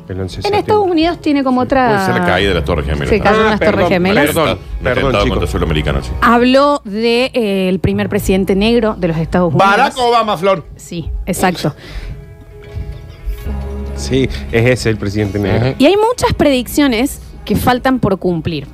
El 0.09 0.21
11 0.21 0.21
de 0.21 0.25
En 0.25 0.31
septiembre. 0.31 0.61
Estados 0.61 0.87
Unidos 0.87 1.21
tiene 1.21 1.45
como 1.45 1.61
otra. 1.61 1.89
Puede 1.89 2.07
ser 2.07 2.15
la 2.15 2.27
caída 2.27 2.49
de 2.49 2.55
las 2.55 2.65
Torres 2.65 2.87
Gemelas. 2.87 3.09
Se 3.11 3.21
cayeron 3.21 3.47
Ah, 3.47 3.51
las 3.51 3.59
perdón, 3.59 3.75
Torres 3.75 3.89
Gemelas. 3.89 4.27
perdón. 4.27 4.59
Perdón, 4.83 5.13
chicos. 5.23 5.51
contra 5.51 6.03
sí. 6.03 6.11
Habló 6.23 6.81
de 6.85 7.31
eh, 7.35 7.69
el 7.69 7.79
primer 7.81 8.09
presidente 8.09 8.55
negro 8.57 8.95
de 8.99 9.09
los 9.09 9.17
Estados 9.19 9.53
Unidos. 9.53 9.69
Barack 9.71 9.99
Obama, 9.99 10.37
Flor. 10.39 10.65
Sí, 10.77 11.11
exacto. 11.27 11.75
Sí, 13.97 14.29
es 14.53 14.67
ese 14.67 14.91
el 14.91 14.97
presidente 14.97 15.39
negro. 15.39 15.75
Y 15.79 15.87
hay 15.87 15.97
muchas 15.97 16.33
predicciones 16.35 17.21
que 17.45 17.57
faltan 17.57 17.99
por 17.99 18.19
cumplir. 18.19 18.67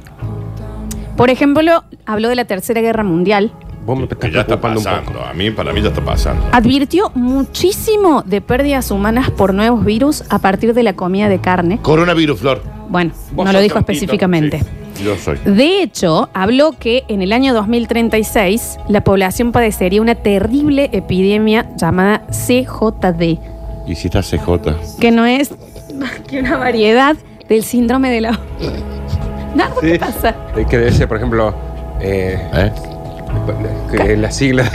Por 1.17 1.31
ejemplo, 1.31 1.85
habló 2.07 2.29
de 2.29 2.35
la 2.35 2.45
Tercera 2.45 2.81
Guerra 2.81 3.05
Mundial. 3.05 3.53
Vos 3.85 3.97
me 3.99 4.05
estás 4.05 4.19
Que 4.19 4.31
ya 4.31 4.41
está 4.41 4.59
preocupando 4.61 4.81
un 4.81 4.85
pasando. 4.85 5.13
poco. 5.13 5.25
A 5.27 5.33
mí, 5.35 5.51
para 5.51 5.73
mí 5.73 5.83
ya 5.83 5.89
está 5.89 6.01
pasando. 6.05 6.47
Advirtió 6.53 7.11
muchísimo 7.15 8.23
de 8.23 8.41
pérdidas 8.41 8.91
humanas 8.91 9.31
por 9.31 9.53
nuevos 9.55 9.85
virus 9.85 10.25
a 10.31 10.39
partir 10.39 10.73
de 10.75 10.83
la 10.83 10.95
comida 10.95 11.29
de 11.29 11.39
carne. 11.41 11.79
Coronavirus, 11.83 12.41
Flor. 12.41 12.63
Bueno, 12.89 13.13
no 13.37 13.53
lo 13.53 13.61
dijo 13.61 13.79
específicamente. 13.79 14.61
Sí, 14.95 15.05
yo 15.05 15.17
soy. 15.17 15.39
De 15.45 15.83
hecho, 15.83 16.29
habló 16.35 16.73
que 16.79 17.05
en 17.09 17.21
el 17.23 17.33
año 17.33 17.53
2036 17.55 18.79
la 18.89 19.03
población 19.03 19.53
padecería 19.53 20.01
una 20.01 20.15
terrible 20.15 20.89
epidemia 20.93 21.67
llamada 21.77 22.23
CJD, 22.29 23.39
¿Y 23.87 23.95
si 23.97 24.07
está 24.07 24.23
CJ? 24.23 24.99
que 25.01 25.11
no 25.11 25.27
es 25.27 25.53
más 25.99 26.13
que 26.29 26.39
una 26.41 26.57
variedad 26.57 27.17
del 27.49 27.65
síndrome 27.65 28.11
de 28.11 28.21
la... 28.23 28.39
Nardo, 29.55 29.81
¿qué 29.81 29.99
pasa? 29.99 30.35
Eh, 30.57 30.65
Que 30.69 30.91
ser, 30.93 31.07
por 31.09 31.17
ejemplo, 31.19 31.55
eh, 32.01 32.39
¿Eh? 32.55 32.73
Que 33.91 34.17
la 34.17 34.31
sigla. 34.31 34.71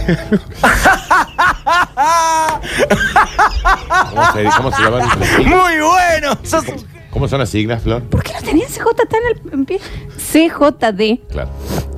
¿Cómo 4.09 4.31
se, 4.33 4.49
cómo 4.57 4.71
se 4.71 4.81
llaman? 4.83 5.09
Muy 5.39 5.73
bueno. 5.79 6.37
Sos- 6.43 6.65
¿Cómo 7.11 7.27
son 7.27 7.39
las 7.39 7.49
siglas, 7.49 7.81
Flor? 7.83 8.03
¿Por 8.03 8.23
qué 8.23 8.33
no 8.33 8.41
tenían 8.41 8.67
CJ 8.69 8.85
tan 9.09 9.19
al 9.25 9.53
en 9.53 9.65
pie? 9.65 9.79
CJD, 10.17 11.27
Claro. 11.31 11.49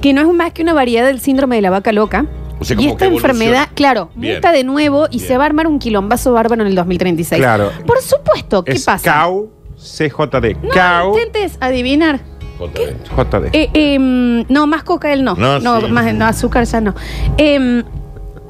que 0.01 0.13
no 0.13 0.21
es 0.21 0.27
más 0.33 0.53
que 0.53 0.61
una 0.61 0.73
variedad 0.73 1.05
del 1.05 1.19
síndrome 1.19 1.57
de 1.57 1.61
la 1.61 1.69
vaca 1.69 1.91
loca. 1.91 2.25
O 2.59 2.63
sea, 2.63 2.79
y 2.79 2.87
esta 2.87 3.05
enfermedad, 3.05 3.69
claro, 3.73 4.09
Bien. 4.15 4.35
muta 4.35 4.51
de 4.51 4.63
nuevo 4.63 5.07
y 5.09 5.17
Bien. 5.17 5.27
se 5.27 5.37
va 5.37 5.43
a 5.43 5.47
armar 5.47 5.67
un 5.67 5.79
quilombazo 5.79 6.31
bárbaro 6.31 6.61
en 6.61 6.67
el 6.69 6.75
2036. 6.75 7.41
Claro. 7.41 7.71
Por 7.85 8.01
supuesto, 8.01 8.63
¿qué 8.63 8.73
es 8.73 8.83
pasa? 8.85 9.03
CAU 9.11 9.49
CJD. 9.77 10.57
No 10.61 10.69
CAU 10.69 11.17
intentes 11.17 11.57
adivinar. 11.59 12.19
JD. 12.67 12.95
JD. 13.15 13.49
Eh, 13.53 13.69
em, 13.73 14.45
no, 14.49 14.67
más 14.67 14.83
coca 14.83 15.11
él 15.13 15.23
no. 15.23 15.35
No, 15.35 15.59
No, 15.59 15.81
sí. 15.81 15.87
más 15.87 16.13
no, 16.13 16.25
azúcar 16.25 16.65
ya 16.65 16.81
no. 16.81 16.95
Em, 17.37 17.83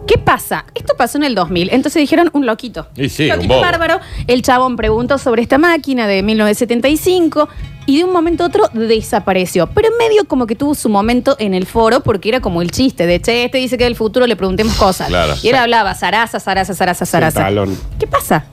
¿Qué 0.08 0.18
pasa? 0.18 0.66
Esto 0.74 0.96
pasó 0.98 1.18
en 1.20 1.24
el 1.24 1.36
2000. 1.36 1.70
Entonces 1.72 2.02
dijeron 2.02 2.30
un 2.34 2.46
loquito. 2.46 2.88
Y 2.98 3.08
sí, 3.08 3.26
un 3.30 3.36
loquito 3.38 3.54
bobo. 3.54 3.62
bárbaro. 3.62 4.00
El 4.28 4.42
chabón 4.42 4.76
preguntó 4.76 5.18
sobre 5.18 5.42
esta 5.44 5.58
máquina 5.58 6.08
de 6.08 6.22
1975 6.24 7.48
y 7.86 8.00
de 8.00 8.04
un 8.06 8.12
momento 8.12 8.44
a 8.44 8.48
otro 8.48 8.64
desapareció. 8.74 9.68
Pero 9.68 9.88
en 9.90 9.98
medio 9.98 10.26
como 10.26 10.48
que 10.48 10.56
tuvo 10.56 10.76
su 10.76 10.90
momento 10.90 11.36
en 11.40 11.54
el 11.54 11.66
foro 11.66 12.02
porque 12.02 12.30
era 12.30 12.42
como 12.42 12.62
el 12.62 12.72
chiste 12.72 13.06
de, 13.06 13.22
che, 13.22 13.46
este 13.46 13.60
dice 13.60 13.78
que 13.78 13.84
del 13.86 13.96
futuro 13.96 14.28
le 14.28 14.36
preguntemos 14.36 14.74
cosas. 14.76 15.08
Claro. 15.08 15.34
Y 15.42 15.48
él 15.50 15.56
hablaba, 15.56 15.94
zaraza, 15.94 16.40
zaraza, 16.40 16.74
zaraza, 16.74 17.06
zaraza. 17.06 17.40
talón. 17.42 17.78
¿Qué 18.00 18.08
pasa? 18.08 18.46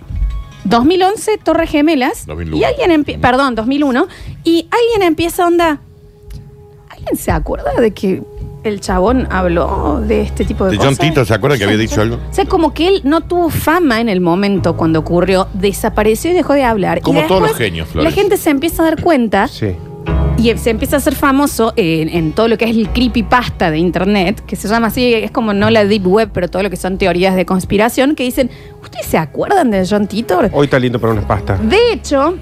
2011, 0.69 1.39
Torres 1.39 1.71
Gemelas. 1.71 2.27
2001. 2.27 2.57
Y 2.57 2.65
alguien 2.65 2.91
empieza, 2.91 3.21
perdón, 3.21 3.55
2001. 3.55 4.07
Y 4.45 4.69
alguien 4.71 5.03
empieza 5.07 5.47
onda. 5.47 5.81
¿Alguien 6.89 7.17
se 7.17 7.31
acuerda 7.31 7.73
de 7.81 7.93
que 7.93 8.23
el 8.65 8.81
chabón 8.81 9.29
habló 9.31 10.01
de 10.01 10.23
este 10.23 10.45
tipo 10.45 10.65
de, 10.65 10.73
De 10.73 10.77
John 10.79 10.89
cosas? 10.89 10.99
Tito, 10.99 11.25
¿se 11.25 11.35
acuerda 11.35 11.57
que 11.57 11.65
había 11.65 11.77
dicho 11.77 12.01
algo? 12.01 12.17
O 12.31 12.35
sea, 12.35 12.45
como 12.45 12.75
que 12.75 12.89
él 12.89 13.01
no 13.05 13.21
tuvo 13.23 13.51
fama 13.51 14.01
en 14.01 14.09
el 14.09 14.21
momento 14.21 14.77
cuando 14.77 14.99
ocurrió, 14.99 15.49
desapareció 15.55 16.31
y 16.31 16.35
dejó 16.35 16.55
de 16.55 16.65
hablar. 16.65 17.01
Como 17.01 17.21
Y 17.21 17.27
todos 17.27 17.43
los 17.43 17.57
genios, 17.57 17.89
Flores. 17.89 18.11
La 18.11 18.15
gente 18.15 18.37
se 18.37 18.51
empieza 18.51 18.83
a 18.83 18.87
dar 18.87 19.03
cuenta 19.03 19.49
Sí. 19.49 19.75
Y 20.39 20.57
se 20.57 20.71
empieza 20.71 20.97
a 20.97 20.99
hacer 20.99 21.15
famoso 21.17 21.73
en, 21.77 22.09
en 22.09 22.33
todo 22.33 22.47
lo 22.49 22.57
que 22.57 22.65
es 22.67 22.71
el 22.77 22.89
creepypasta 22.91 23.71
de 23.71 23.79
internet, 23.79 24.43
que 24.47 24.55
se 24.57 24.69
llama 24.69 24.87
así, 24.87 25.13
es 25.13 25.31
como 25.33 25.53
no 25.53 25.69
la 25.69 25.85
deep 25.85 26.07
web, 26.07 26.31
pero 26.33 26.49
todo 26.49 26.63
lo 26.63 26.71
que 26.71 26.77
son 26.77 26.97
teorías 26.97 27.35
de 27.35 27.45
conspiración, 27.45 28.15
que 28.15 28.23
dicen, 28.23 28.49
¿ustedes 28.83 29.07
se 29.07 29.19
acuerdan 29.19 29.71
de 29.73 29.85
John 29.89 30.07
Titor? 30.07 30.49
Hoy 30.53 30.67
está 30.67 30.79
lindo 30.79 31.01
para 31.01 31.13
unas 31.13 31.25
pastas. 31.25 31.59
De 31.69 31.93
hecho, 31.93 32.37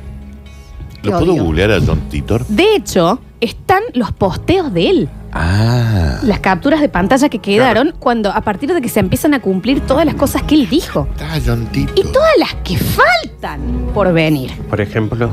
¿Lo 1.03 1.19
puedo 1.19 1.33
odio. 1.33 1.45
googlear 1.45 1.73
a 1.73 1.81
John 1.85 2.01
Titor? 2.11 2.47
de 2.47 2.77
hecho, 2.77 3.19
están 3.41 3.83
los 3.95 4.13
posteos 4.13 4.73
de 4.75 4.91
él. 4.91 5.09
Ah. 5.33 6.19
Las 6.23 6.41
capturas 6.41 6.81
de 6.81 6.89
pantalla 6.89 7.29
que 7.29 7.39
quedaron 7.39 7.95
cuando 7.99 8.31
a 8.31 8.41
partir 8.41 8.73
de 8.73 8.81
que 8.81 8.89
se 8.89 9.01
empiezan 9.01 9.35
a 9.35 9.41
cumplir 9.41 9.81
todas 9.81 10.07
las 10.07 10.15
cosas 10.15 10.43
que 10.43 10.55
él 10.55 10.69
dijo. 10.69 11.07
Está 11.15 11.39
John 11.45 11.67
Tito. 11.67 11.93
Y 11.95 12.03
todas 12.05 12.33
las 12.39 12.55
que 12.57 12.79
faltan 12.79 13.61
por 13.93 14.13
venir. 14.13 14.53
Por 14.71 14.81
ejemplo. 14.81 15.31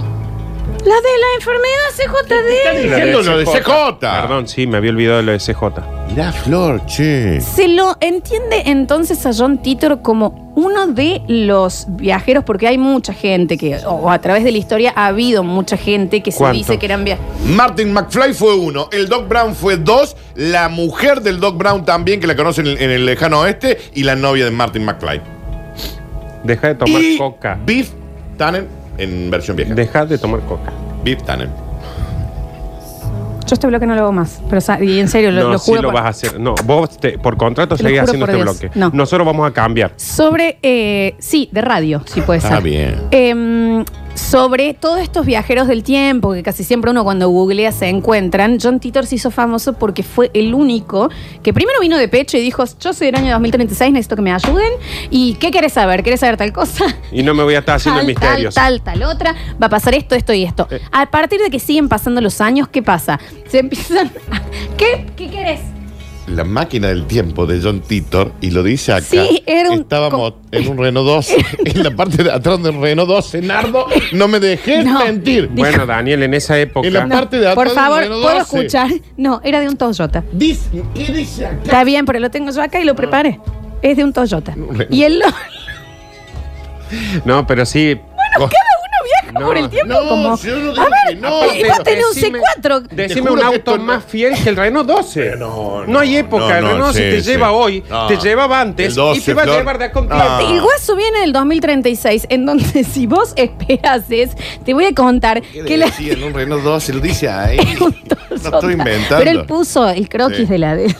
La 0.86 0.96
de 0.96 1.18
la 1.18 1.28
enfermedad 1.38 1.90
CJD. 1.96 2.84
diciendo 2.84 3.22
lo 3.22 3.38
de 3.38 3.46
CJ. 3.46 4.00
Perdón, 4.00 4.48
sí, 4.48 4.68
me 4.68 4.78
había 4.78 4.92
olvidado 4.92 5.18
de 5.18 5.24
lo 5.24 5.32
de 5.32 5.38
CJ. 5.40 5.64
Mirá, 6.10 6.32
Flor, 6.34 6.86
che. 6.86 7.40
Se 7.40 7.68
lo 7.70 7.96
entiende 8.02 8.64
entonces 8.66 9.26
a 9.26 9.32
John 9.34 9.62
Titor 9.62 10.02
como 10.02 10.52
uno 10.56 10.88
de 10.88 11.22
los 11.28 11.86
viajeros, 11.88 12.44
porque 12.44 12.68
hay 12.68 12.78
mucha 12.78 13.14
gente 13.14 13.58
que, 13.58 13.78
o 13.86 14.12
a 14.12 14.20
través 14.20 14.44
de 14.44 14.52
la 14.52 14.58
historia 14.58 14.94
ha 14.96 15.08
habido 15.08 15.44
mucha 15.44 15.78
gente 15.78 16.22
que 16.22 16.32
se 16.32 16.38
¿Cuánto? 16.38 16.58
dice 16.58 16.78
que 16.78 16.86
eran 16.86 17.06
viajeros. 17.06 17.32
Martin 17.46 17.94
McFly 17.94 18.34
fue 18.34 18.56
uno, 18.56 18.90
el 18.92 19.08
Doc 19.08 19.28
Brown 19.28 19.56
fue 19.56 19.78
dos, 19.78 20.16
la 20.36 20.70
mujer 20.70 21.22
del 21.22 21.40
Doc 21.40 21.58
Brown 21.58 21.86
también, 21.86 22.20
que 22.20 22.28
la 22.28 22.36
conocen 22.36 22.68
en 22.68 22.74
el, 22.74 22.82
en 22.84 22.92
el 22.92 23.06
lejano 23.06 23.40
oeste, 23.40 23.80
y 23.96 24.04
la 24.04 24.16
novia 24.16 24.46
de 24.46 24.52
Martin 24.52 24.84
McFly. 24.86 25.22
Deja 26.44 26.68
de 26.68 26.76
tomar 26.76 27.02
y 27.02 27.18
coca. 27.18 27.58
Beef 27.66 27.92
Tannen 28.38 28.83
en 28.98 29.30
versión 29.32 29.56
vieja. 29.58 29.74
Deja 29.74 30.06
de 30.06 30.18
tomar 30.18 30.42
coca. 30.42 30.72
Beef 31.04 31.22
Tannen. 31.24 31.50
Yo 33.46 33.56
este 33.56 33.68
bloque 33.68 33.86
no 33.86 33.94
lo 33.94 34.02
hago 34.04 34.12
más, 34.14 34.42
pero 34.50 34.62
sa- 34.62 34.82
y 34.82 35.00
en 35.00 35.10
serio, 35.10 35.30
lo, 35.32 35.44
no, 35.44 35.50
lo 35.52 35.60
sí 35.60 35.72
juro. 35.72 35.82
lo 35.84 35.88
por- 35.90 35.96
vas 35.96 36.06
a 36.06 36.10
hacer. 36.10 36.40
No, 36.40 36.56
vos 36.64 36.98
te- 36.98 37.18
por 37.20 37.36
contrato 37.36 37.76
Te 37.76 37.84
lo 37.84 37.90
seguís 37.90 38.00
juro 38.02 38.10
haciendo 38.12 38.26
por 38.26 38.36
este 38.36 38.44
Dios. 38.46 38.60
bloque. 38.74 38.80
No. 38.80 38.90
Nosotros 38.94 39.26
vamos 39.26 39.50
a 39.50 39.52
cambiar. 39.54 39.92
Sobre, 39.98 40.58
eh, 40.64 41.16
sí, 41.20 41.50
de 41.52 41.62
radio, 41.62 42.02
sí 42.06 42.22
puede 42.22 42.38
Está 42.40 42.56
ser. 42.56 42.64
bien. 42.64 42.96
Em, 43.12 43.84
sobre 44.16 44.74
todos 44.74 45.00
estos 45.00 45.26
viajeros 45.26 45.68
del 45.68 45.84
tiempo, 45.84 46.34
que 46.34 46.44
casi 46.44 46.64
siempre 46.64 46.92
uno 46.92 47.04
cuando 47.04 47.30
googlea 47.30 47.72
se 47.72 47.88
encuentran, 47.90 48.58
John 48.62 48.80
Titor 48.80 49.06
se 49.06 49.16
hizo 49.16 49.32
famoso 49.32 49.74
porque 49.74 50.04
fue 50.04 50.30
el 50.34 50.54
único 50.54 51.10
que 51.42 51.54
primero 51.54 51.80
vino 51.82 51.98
de 51.98 52.08
pecho 52.08 52.38
y 52.38 52.42
dijo, 52.42 52.64
yo 52.80 52.94
soy 52.94 53.08
del 53.08 53.16
año 53.16 53.32
2036, 53.32 53.92
necesito 53.92 54.16
que 54.16 54.22
me 54.22 54.32
ayuden. 54.32 54.72
¿Y 55.10 55.34
qué 55.36 55.52
querés 55.52 55.74
saber? 55.74 56.04
¿Querés 56.04 56.20
saber 56.20 56.38
tal 56.38 56.54
cosa? 56.54 56.86
Y 57.12 57.24
no 57.24 57.34
me 57.34 57.44
voy 57.44 57.56
a 57.56 57.60
estar 57.60 57.76
haciendo 57.76 58.00
tal, 58.00 58.08
misterios. 58.08 58.56
tal, 58.56 58.82
tal, 58.82 59.00
tal 59.00 59.10
otra, 59.10 59.36
va 59.62 59.68
a 59.68 59.70
pasar 59.70 59.94
esto, 59.96 60.16
esto 60.16 60.34
y 60.34 60.44
esto. 60.44 60.68
Eh. 60.72 60.80
A 60.92 61.10
partir 61.10 61.40
de 61.42 61.50
que 61.50 61.60
siguen 61.60 61.90
pasando 61.90 62.22
los 62.22 62.40
años, 62.42 62.68
¿qué 62.68 62.82
pasa? 62.82 63.20
Se 63.48 63.60
empiezan... 63.60 64.08
a- 64.32 64.42
¿Qué? 64.78 65.08
¿Qué 65.16 65.30
querés? 65.30 65.60
La 66.28 66.46
máquina 66.46 66.88
del 66.88 67.06
tiempo 67.06 67.46
de 67.46 67.60
John 67.62 67.82
Titor, 67.82 68.32
y 68.40 68.52
lo 68.52 68.64
dice 68.64 68.94
acá. 68.94 69.06
Sí, 69.10 69.44
era 69.46 69.72
un- 69.72 69.82
Estábamos 69.82 70.36
en 70.52 70.68
un 70.70 70.78
Renault 70.78 71.06
12, 71.06 71.46
en 71.66 71.84
la 71.84 71.92
parte 71.92 72.24
de 72.24 72.32
atrás 72.32 72.64
del 72.64 72.80
Renault 72.80 73.10
12, 73.10 73.42
Nardo. 73.42 73.88
No 74.14 74.30
me 74.30 74.40
dejes 74.40 74.86
No. 74.86 75.04
mentir. 75.04 75.50
Bueno, 75.52 75.86
Daniel, 75.86 76.24
en 76.24 76.34
esa 76.34 76.58
época. 76.58 76.88
En 76.88 76.94
la 76.94 77.06
No, 77.06 77.16
parte 77.16 77.40
de 77.40 77.48
atrás 77.48 77.56
por 77.56 77.68
del 77.68 77.76
favor, 77.76 78.00
Renault 78.00 78.24
¿puedo 78.24 78.40
12. 78.40 78.58
escuchar? 78.58 78.90
No, 79.18 79.42
era 79.44 79.60
de 79.60 79.68
un 79.68 79.76
Toyota. 79.76 80.24
Dice, 80.32 80.70
¿Qué 80.96 81.12
dice 81.12 81.46
acá? 81.46 81.58
Está 81.64 81.84
bien, 81.84 82.06
pero 82.06 82.20
lo 82.20 82.32
tengo 82.32 82.52
yo 82.52 82.62
acá 82.62 82.80
y 82.80 82.86
lo 82.86 82.96
preparé. 82.96 83.40
Es 83.82 83.98
de 83.98 84.06
un 84.06 84.14
Toyota. 84.14 84.56
Y 84.90 85.04
él 85.04 85.20
lo... 85.20 85.26
No, 87.26 87.48
pero 87.48 87.66
sí. 87.66 87.98
Cada 88.34 88.46
No, 89.34 89.40
por 89.48 89.58
el 89.58 89.70
tiempo 89.70 89.94
no, 89.94 90.08
como... 90.10 90.38
yo 90.38 90.56
no 90.58 90.72
a 90.72 90.74
dije 90.74 90.80
ver, 90.80 91.16
que 91.16 91.16
no, 91.22 91.54
y 91.54 91.64
vos 91.64 91.84
tenés 91.84 92.06
un 92.06 92.14
decime- 92.14 92.40
C4. 92.62 92.88
Decime 92.90 93.22
juro 93.22 93.34
un 93.34 93.40
que 93.40 93.46
auto 93.46 93.58
esto 93.58 93.78
no- 93.78 93.84
más 93.84 94.04
fiel 94.06 94.34
que 94.44 94.50
el 94.50 94.56
Renault 94.56 94.88
12. 94.88 95.36
No, 95.38 95.86
No 95.86 96.00
hay 96.00 96.18
época. 96.18 96.46
no, 96.48 96.56
el 96.58 96.64
no, 96.64 96.70
Renault 96.72 96.94
sí, 96.96 97.02
se 97.02 97.10
te 97.10 97.22
sí. 97.24 97.30
lleva 97.32 97.52
hoy, 97.52 97.84
No. 97.90 98.08
te 98.08 98.18
llevaba 98.18 98.62
antes 98.62 98.88
El 98.90 98.96
12, 98.96 99.20
y 99.20 99.24
te 99.24 99.34
va 99.34 99.42
a 99.42 99.46
Flor. 99.46 99.58
llevar 99.58 99.78
de 99.80 99.86
acá 99.86 100.00
un 100.00 100.08
Ah. 100.12 100.38
tiempo. 100.40 100.54
El 100.56 100.62
guaso 100.62 100.96
viene 100.96 101.18
en 101.20 101.24
el 101.24 101.34
2036, 101.34 102.28
en 102.30 102.46
donde 102.46 102.84
si 102.84 103.08
vos 103.08 103.34
esperas 103.36 104.04
es, 104.10 104.32
te 104.64 104.74
voy 104.74 104.86
a 104.86 104.94
contar 104.94 105.42
¿Qué 105.42 105.64
que 105.64 105.78
la... 105.78 105.86
decía 105.88 106.14
en 106.14 106.24
un 106.24 106.34
Renault 106.34 106.64
12? 106.64 106.94
Lo 106.94 107.00
dice 107.00 107.28
ahí. 107.30 107.58
un 107.82 107.96
No 108.30 108.36
estoy 108.56 108.74
inventando. 108.74 109.18
Pero 109.24 109.32
él 109.32 109.46
puso 109.46 109.88
el 109.90 110.08
croquis 110.10 110.38
Sí. 110.38 110.46
de 110.46 110.58
la 110.58 110.76
de... 110.76 110.96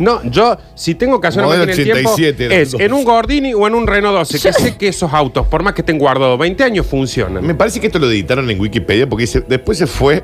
No, 0.00 0.20
yo, 0.24 0.56
si 0.74 0.94
tengo 0.96 1.20
que 1.20 1.28
hacer 1.28 1.44
una 1.44 1.56
máquina 1.56 1.74
del 1.74 1.84
tiempo, 1.84 2.10
87 2.14 2.44
era 2.46 2.54
es 2.56 2.74
el 2.74 2.80
en 2.80 2.92
un 2.92 3.04
Gordini 3.04 3.54
o 3.54 3.66
en 3.66 3.74
un 3.74 3.86
Renault 3.86 4.16
12, 4.18 4.40
que 4.40 4.52
sé 4.52 4.76
que 4.76 4.88
esos 4.88 5.12
autos, 5.12 5.46
por 5.46 5.62
más 5.62 5.74
que 5.74 5.82
estén 5.82 5.98
guardados 5.98 6.38
20 6.38 6.64
años, 6.64 6.86
funcionan. 6.86 7.46
Me 7.46 7.54
parece 7.54 7.78
que 7.80 7.86
esto 7.86 7.98
lo 7.98 8.10
editaron 8.10 8.50
en 8.50 8.58
Wikipedia 8.60 9.08
porque 9.08 9.22
dice, 9.22 9.44
después 9.46 9.78
se 9.78 9.86
fue 9.86 10.22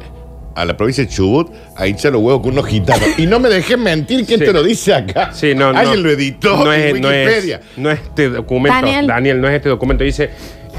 a 0.54 0.64
la 0.64 0.74
provincia 0.74 1.04
de 1.04 1.10
Chubut 1.10 1.50
a 1.76 1.86
hinchar 1.86 2.12
los 2.12 2.22
huevos 2.22 2.40
con 2.40 2.52
unos 2.52 2.66
gitanos. 2.66 3.06
Y 3.18 3.26
no 3.26 3.38
me 3.38 3.50
dejé 3.50 3.76
mentir 3.76 4.24
que 4.24 4.38
Sí. 4.38 4.44
te 4.44 4.52
lo 4.54 4.62
dice 4.62 4.94
acá. 4.94 5.30
Sí, 5.34 5.54
no, 5.54 5.70
no. 5.70 5.78
Alguien 5.78 6.02
lo 6.02 6.10
editó 6.10 6.64
no 6.64 6.72
en 6.72 6.80
es, 6.96 7.00
no 7.02 7.10
es- 7.10 7.26
Wikipedia. 7.26 7.60
No 7.76 7.90
es 7.90 8.00
este 8.00 8.30
documento, 8.30 8.74
Daniel. 8.80 9.06
Daniel. 9.06 9.40
no 9.42 9.48
es 9.48 9.54
este 9.56 9.68
documento. 9.68 10.02
Dice, 10.04 10.30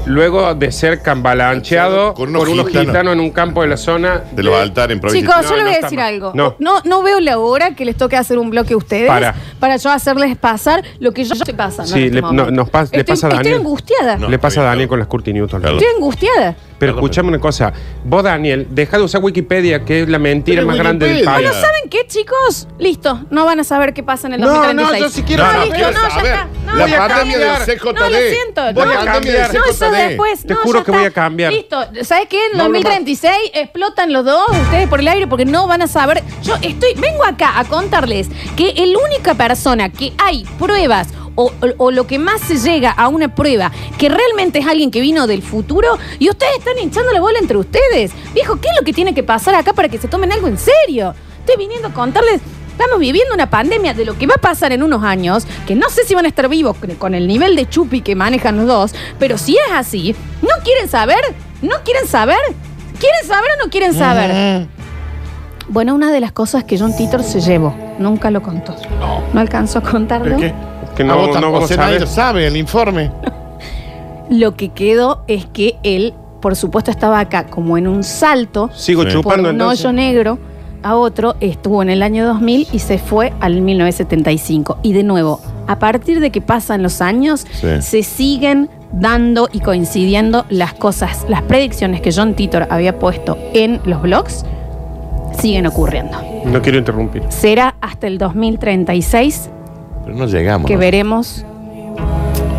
luego 0.06 0.54
de 0.54 0.72
ser 0.72 1.02
cambalancheado 1.02 2.14
Con 2.14 2.32
por 2.32 2.48
unos 2.48 2.48
unos 2.48 2.66
gitanos. 2.68 2.86
gitanos 2.88 3.12
en 3.14 3.20
un 3.20 3.30
campo 3.30 3.62
de 3.62 3.68
la 3.68 3.76
zona 3.76 4.22
De 4.32 4.42
los 4.42 4.54
altares 4.54 4.94
en 4.94 5.00
provincia. 5.00 5.28
Chicos, 5.28 5.42
No, 5.44 5.50
yo 5.50 5.56
les 5.56 5.64
no 5.64 5.64
voy 5.64 5.72
a 5.72 5.74
está 5.76 5.86
decir 5.86 5.98
mal. 5.98 6.08
algo. 6.08 6.32
No. 6.34 6.54
No. 6.58 6.80
no, 6.84 7.02
veo 7.02 7.20
la 7.20 7.38
hora 7.38 7.74
que 7.74 7.84
les 7.84 7.96
toque 7.96 8.16
hacer 8.16 8.38
un 8.38 8.50
bloque 8.50 8.74
a 8.74 8.76
ustedes 8.76 9.08
Para. 9.08 9.34
para, 9.60 9.76
yo 9.76 9.90
hacerles 9.90 10.36
pasar 10.36 10.82
lo 11.00 11.12
que 11.12 11.24
yo 11.24 11.34
estoy 11.34 11.54
pasando. 11.54 11.92
Sí, 11.92 11.98
en 12.00 12.04
este 12.06 12.14
le- 12.16 12.22
momento. 12.22 12.50
nos 12.50 12.68
pas- 12.68 12.90
le 12.90 13.00
Estoy- 13.00 13.04
pasa 13.14 13.26
a 13.26 13.30
Estoy 13.30 13.44
Daniel. 13.44 13.54
angustiada. 13.60 14.16
No. 14.16 14.28
le 14.28 14.38
pasa 14.38 14.60
a 14.62 14.64
Daniel 14.64 14.88
con 14.88 14.98
las 14.98 15.08
Curti 15.08 15.32
Newton. 15.32 15.60
Perdón. 15.60 15.78
Estoy 15.78 15.94
angustiada. 15.96 16.56
Pero 16.78 16.92
Perdón, 16.92 17.04
escúchame 17.04 17.28
una 17.28 17.38
cosa. 17.40 17.72
Vos, 18.04 18.22
Daniel, 18.22 18.68
deja 18.70 18.98
de 18.98 19.02
usar 19.02 19.20
Wikipedia, 19.22 19.84
que 19.84 20.02
es 20.02 20.08
la 20.08 20.18
mentira 20.20 20.58
Pero 20.60 20.68
más 20.68 20.76
grande 20.78 21.06
del 21.06 21.14
Wikipedia. 21.16 21.34
país. 21.36 21.48
Bueno, 21.50 21.66
¿saben 21.66 21.90
qué, 21.90 22.06
chicos? 22.06 22.68
Listo, 22.78 23.20
no 23.30 23.44
van 23.44 23.58
a 23.60 23.64
saber 23.64 23.92
qué 23.94 24.02
pasa 24.04 24.28
en 24.28 24.34
el 24.34 24.40
No, 24.40 24.46
2036. 24.48 25.00
no, 25.02 25.06
yo 25.08 25.12
sí 25.12 25.22
quiero 25.24 25.44
no, 25.44 25.50
saber. 25.52 25.66
listo, 25.68 25.90
no, 25.90 26.02
ya 26.02 26.10
saber. 26.10 26.24
está. 26.32 26.48
No, 26.68 26.74
La 26.76 26.84
voy 26.84 26.92
a 26.94 26.98
pandemia 27.08 27.38
cambiar. 27.38 27.66
del 27.66 27.78
CJD. 27.78 27.94
No, 27.94 28.10
lo 28.10 28.18
siento. 28.18 28.62
Voy 28.74 28.84
no, 28.86 28.92
a 29.00 29.04
cambiar 29.04 29.52
del 29.52 29.60
No, 29.60 29.64
eso 29.70 29.90
después. 29.90 30.42
Te 30.42 30.54
no, 30.54 30.60
juro 30.60 30.78
ya 30.80 30.84
que 30.84 30.90
voy 30.92 31.04
a 31.04 31.10
cambiar. 31.10 31.52
Listo. 31.52 31.80
¿Sabes 32.04 32.28
qué? 32.28 32.46
En 32.52 32.58
No 32.58 32.64
hablo 32.64 32.74
2036 32.80 33.32
explotan 33.54 34.12
los 34.12 34.24
dos 34.24 34.48
ustedes 34.50 34.88
por 34.88 35.00
el 35.00 35.08
aire 35.08 35.26
porque 35.26 35.44
no 35.44 35.66
van 35.66 35.82
a 35.82 35.88
saber. 35.88 36.22
Yo 36.42 36.54
estoy, 36.62 36.94
vengo 36.94 37.24
acá 37.24 37.58
a 37.58 37.64
contarles 37.64 38.28
que 38.56 38.70
el 38.70 38.96
única 38.96 39.34
persona 39.34 39.90
que 39.90 40.12
hay 40.18 40.44
pruebas 40.58 41.08
o, 41.34 41.46
o- 41.60 41.74
o 41.86 41.90
lo 41.92 42.06
que 42.06 42.18
más 42.18 42.40
se 42.40 42.56
llega 42.58 42.90
a 42.90 43.06
una 43.08 43.32
prueba 43.34 43.70
que 43.96 44.08
realmente 44.08 44.58
es 44.58 44.66
alguien 44.66 44.90
que 44.90 45.00
vino 45.00 45.26
del 45.28 45.42
futuro 45.42 45.96
y 46.18 46.28
ustedes 46.28 46.58
están 46.58 46.76
hinchando 46.78 47.12
la 47.12 47.20
bola 47.20 47.38
entre 47.38 47.56
ustedes. 47.56 48.10
Viejo, 48.34 48.56
¿qué 48.60 48.68
es 48.68 48.74
lo 48.78 48.84
que 48.84 48.92
tiene 48.92 49.14
que 49.14 49.22
pasar 49.22 49.54
acá 49.54 49.72
para 49.72 49.88
que 49.88 49.98
se 49.98 50.08
tomen 50.08 50.32
algo 50.32 50.48
en 50.48 50.58
serio? 50.58 51.14
Estoy 51.40 51.56
viniendo 51.56 51.88
a 51.88 51.92
contarles. 51.92 52.40
Estamos 52.78 53.00
viviendo 53.00 53.34
una 53.34 53.50
pandemia 53.50 53.92
de 53.92 54.04
lo 54.04 54.16
que 54.16 54.28
va 54.28 54.34
a 54.36 54.40
pasar 54.40 54.70
en 54.72 54.84
unos 54.84 55.02
años, 55.02 55.48
que 55.66 55.74
no 55.74 55.90
sé 55.90 56.04
si 56.04 56.14
van 56.14 56.26
a 56.26 56.28
estar 56.28 56.48
vivos 56.48 56.76
con- 56.98 57.14
el 57.16 57.26
nivel 57.26 57.56
de 57.56 57.68
chupi 57.68 58.02
que 58.02 58.14
manejan 58.14 58.56
los 58.56 58.66
dos, 58.68 58.94
pero 59.18 59.36
si 59.36 59.56
es 59.56 59.72
así, 59.74 60.14
¿no 60.42 60.50
quieren 60.62 60.88
saber? 60.88 61.18
¿No 61.60 61.74
quieren 61.84 62.06
saber? 62.06 62.38
¿Quieren 63.00 63.26
saber 63.26 63.50
o 63.60 63.64
no 63.64 63.70
quieren 63.70 63.94
saber? 63.94 64.68
Bueno, 65.68 65.92
una 65.96 66.12
de 66.12 66.20
las 66.20 66.30
cosas 66.30 66.62
que 66.62 66.78
John 66.78 66.96
Titor 66.96 67.24
se 67.24 67.40
llevó, 67.40 67.74
nunca 67.98 68.30
lo 68.30 68.42
contó. 68.42 68.76
No. 69.00 69.22
No 69.32 69.40
alcanzó 69.40 69.80
a 69.80 69.82
contarlo. 69.82 70.36
¿Pero 70.36 70.38
qué? 70.38 70.54
Que 70.96 71.02
no- 71.02 71.16
vos 71.16 71.40
no 71.40 71.76
nadie 71.76 71.98
lo 71.98 72.06
sabe 72.06 72.46
el 72.46 72.56
informe. 72.56 73.10
Lo 74.30 74.54
que 74.56 74.68
quedó 74.68 75.24
es 75.26 75.46
que 75.46 75.78
él, 75.82 76.14
por 76.40 76.54
supuesto, 76.54 76.90
estaba 76.92 77.18
acá 77.18 77.46
como 77.46 77.76
en 77.78 77.88
un 77.88 78.04
salto 78.04 78.70
Sigo 78.74 79.02
Sí. 79.02 79.06
por 79.08 79.12
chupando 79.14 79.48
un 79.48 79.54
entonces. 79.56 79.84
hoyo 79.86 79.92
negro 79.94 80.38
a 80.82 80.96
otro, 80.96 81.36
estuvo 81.40 81.82
en 81.82 81.90
el 81.90 82.02
año 82.02 82.26
2000 82.26 82.68
y 82.72 82.78
se 82.78 82.98
fue 82.98 83.32
al 83.40 83.60
1975. 83.60 84.78
Y 84.82 84.92
de 84.92 85.02
nuevo, 85.02 85.40
a 85.66 85.78
partir 85.78 86.20
de 86.20 86.30
que 86.30 86.40
pasan 86.40 86.82
los 86.82 87.00
años, 87.00 87.46
Sí. 87.52 87.66
se 87.80 88.02
siguen 88.02 88.68
dando 88.92 89.48
y 89.52 89.60
coincidiendo 89.60 90.46
las 90.48 90.72
cosas, 90.74 91.26
las 91.28 91.42
predicciones 91.42 92.00
que 92.00 92.10
John 92.12 92.34
Titor 92.34 92.66
había 92.70 92.98
puesto 92.98 93.36
en 93.52 93.80
los 93.84 94.00
blogs, 94.02 94.44
siguen 95.38 95.66
ocurriendo. 95.66 96.16
No 96.46 96.62
quiero 96.62 96.78
interrumpir. 96.78 97.22
Será 97.28 97.74
hasta 97.80 98.06
el 98.06 98.18
2036 98.18 99.50
Pero 100.04 100.16
no 100.16 100.26
llegamos. 100.26 100.66
que 100.66 100.74
¿no? 100.74 100.80
veremos 100.80 101.44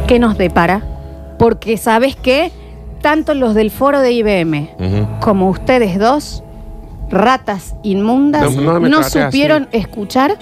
qué 0.08 0.20
nos 0.20 0.38
depara. 0.38 0.82
Porque, 1.38 1.78
¿sabes 1.78 2.16
qué? 2.16 2.52
Tanto 3.02 3.34
los 3.34 3.56
del 3.56 3.72
foro 3.72 4.02
de 4.02 4.12
IBM 4.12 4.70
como 5.22 5.50
ustedes 5.50 5.98
dos, 5.98 6.44
ratas 7.10 7.75
inmundas, 7.84 8.54
No, 8.56 8.62
no, 8.62 8.74
no 8.74 8.80
me 8.80 8.89
trate 8.89 9.25
supieron 9.25 9.68
escuchar 9.72 10.38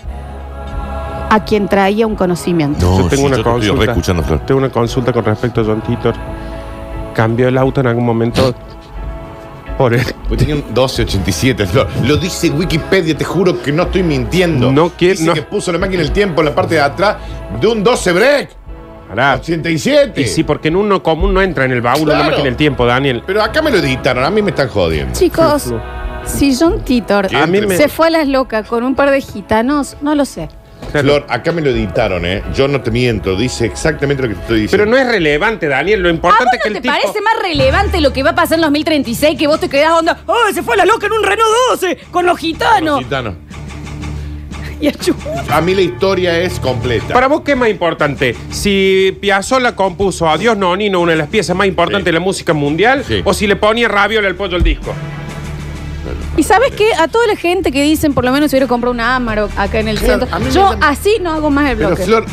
a 1.29 1.43
quien 1.43 1.67
traía 1.67 2.07
un 2.07 2.15
conocimiento. 2.15 2.85
No, 2.85 3.01
yo 3.03 3.07
tengo 3.09 3.15
sí, 3.15 3.25
una 3.27 3.37
yo 3.37 3.43
te 3.43 3.49
estoy 3.49 3.51
consulta. 3.53 3.85
re 3.85 3.91
escuchando, 3.91 4.23
Flor. 4.23 4.39
Tengo 4.45 4.57
una 4.59 4.69
consulta 4.69 5.13
con 5.13 5.25
respecto 5.25 5.61
a 5.61 5.65
John 5.65 5.81
Titor. 5.81 6.15
¿Cambió 7.13 7.47
el 7.47 7.57
auto 7.57 7.81
en 7.81 7.87
algún 7.87 8.05
momento? 8.05 8.53
Por 9.77 9.93
él. 9.93 10.01
Pues 10.27 10.39
tenía 10.41 10.55
un 10.55 10.61
1287, 10.65 11.65
Flor. 11.67 11.87
Lo 12.03 12.17
dice 12.17 12.49
Wikipedia, 12.49 13.15
te 13.17 13.23
juro 13.23 13.61
que 13.61 13.71
no 13.71 13.83
estoy 13.83 14.03
mintiendo. 14.03 14.69
No 14.73 14.89
quiere- 14.89 15.13
Dice 15.13 15.25
no. 15.25 15.33
que 15.33 15.41
puso 15.41 15.71
la 15.71 15.77
máquina 15.77 16.03
del 16.03 16.11
tiempo 16.11 16.41
en 16.41 16.45
la 16.49 16.53
parte 16.55 16.75
de 16.75 16.81
atrás 16.81 17.15
de 17.61 17.65
un 17.65 17.81
12 17.81 18.11
break. 18.11 18.49
Pará. 19.07 19.35
87. 19.39 20.19
Y 20.19 20.25
sí, 20.27 20.43
porque 20.43 20.67
en 20.67 20.75
uno 20.75 21.01
común 21.01 21.33
no 21.33 21.41
entra 21.41 21.63
en 21.63 21.71
el 21.71 21.79
baúl 21.81 21.99
de 21.99 22.05
Claro. 22.07 22.19
una 22.19 22.29
máquina 22.31 22.43
del 22.43 22.57
tiempo, 22.57 22.85
Daniel. 22.85 23.23
Pero 23.25 23.41
acá 23.41 23.61
me 23.61 23.71
lo 23.71 23.77
editaron, 23.77 24.25
a 24.25 24.29
mí 24.29 24.41
me 24.41 24.49
están 24.49 24.67
jodiendo. 24.67 25.13
Chicos, 25.17 25.73
si 26.27 26.55
John 26.55 26.83
Titor 26.83 27.27
¿Quién 27.27 27.41
A 27.41 27.47
mí 27.47 27.61
me- 27.61 27.75
se 27.77 27.87
fue 27.89 28.07
a 28.07 28.09
las 28.09 28.27
locas 28.27 28.67
con 28.67 28.83
un 28.83 28.95
par 28.95 29.11
de 29.11 29.21
gitanos, 29.21 29.97
no 30.01 30.15
lo 30.15 30.25
sé. 30.25 30.49
Flor, 30.91 31.25
acá 31.29 31.51
me 31.51 31.61
lo 31.61 31.69
editaron, 31.71 32.25
¿eh? 32.25 32.41
Yo 32.53 32.67
no 32.67 32.81
te 32.81 32.91
miento, 32.91 33.35
dice 33.35 33.65
exactamente 33.65 34.23
lo 34.23 34.29
que 34.29 34.35
te 34.35 34.41
estoy 34.41 34.61
diciendo. 34.61 34.83
Pero 34.85 34.89
no 34.89 34.97
es 34.97 35.07
relevante, 35.07 35.67
Daniel. 35.67 36.01
Lo 36.01 36.07
¿A 36.09 36.11
importante 36.11 36.57
es 36.57 36.63
que 36.63 36.69
no 36.69 36.75
el 36.77 36.81
te 36.81 36.89
tipo. 36.89 36.93
parece 37.01 37.21
más 37.21 37.33
relevante 37.41 37.99
lo 37.99 38.13
que 38.13 38.23
va 38.23 38.29
a 38.31 38.35
pasar 38.35 38.55
en 38.57 38.61
2036 38.61 39.37
que 39.37 39.47
vos 39.47 39.59
te 39.59 39.69
quedás 39.69 39.91
onda? 39.91 40.19
¡Oh, 40.27 40.35
se 40.53 40.63
fue 40.63 40.75
a 40.75 40.77
la 40.77 40.85
loca 40.85 41.07
en 41.07 41.13
un 41.13 41.23
Renault 41.23 41.49
12 41.71 41.97
con 42.11 42.25
los 42.25 42.37
gitanos! 42.37 42.95
Los 42.97 43.03
gitanos. 43.03 43.35
Y 44.79 44.91
chu- 44.91 45.15
A 45.49 45.59
mí 45.59 45.73
la 45.73 45.81
historia 45.81 46.39
es 46.39 46.59
completa. 46.59 47.11
Para 47.11 47.25
vos, 47.27 47.41
¿qué 47.41 47.53
es 47.53 47.57
más 47.57 47.69
importante? 47.69 48.35
Si 48.51 49.17
Piazzolla 49.19 49.75
compuso 49.75 50.29
Adiós 50.29 50.55
Nonino, 50.55 50.99
una 50.99 51.13
de 51.13 51.17
las 51.17 51.29
piezas 51.29 51.55
más 51.55 51.65
importantes 51.65 52.03
Sí. 52.03 52.05
de 52.05 52.11
la 52.11 52.19
música 52.19 52.53
mundial, 52.53 53.03
Sí. 53.03 53.23
o 53.25 53.33
si 53.33 53.47
le 53.47 53.55
ponía 53.55 53.87
Raviol 53.87 54.23
al 54.27 54.35
pollo 54.35 54.55
al 54.55 54.61
disco. 54.61 54.93
Y 56.37 56.43
sabes 56.43 56.71
qué? 56.75 56.93
A 56.93 57.07
toda 57.07 57.27
la 57.27 57.35
gente 57.35 57.71
que 57.71 57.81
dicen, 57.83 58.13
por 58.13 58.23
lo 58.25 58.31
menos 58.31 58.49
si 58.51 58.55
hubiera 58.55 58.67
comprado 58.67 58.93
un 58.93 58.99
Amarok 59.01 59.51
acá 59.57 59.79
en 59.79 59.87
el 59.87 59.97
centro, 59.99 60.27
a 60.31 60.39
mí 60.39 60.45
me 60.45 60.51
yo 60.51 60.71
llama- 60.71 60.87
así 60.87 61.17
no 61.21 61.31
hago 61.33 61.49
más 61.49 61.69
el 61.71 61.77
Pero 61.77 61.89
bloque. 61.89 62.03
Flor, 62.03 62.25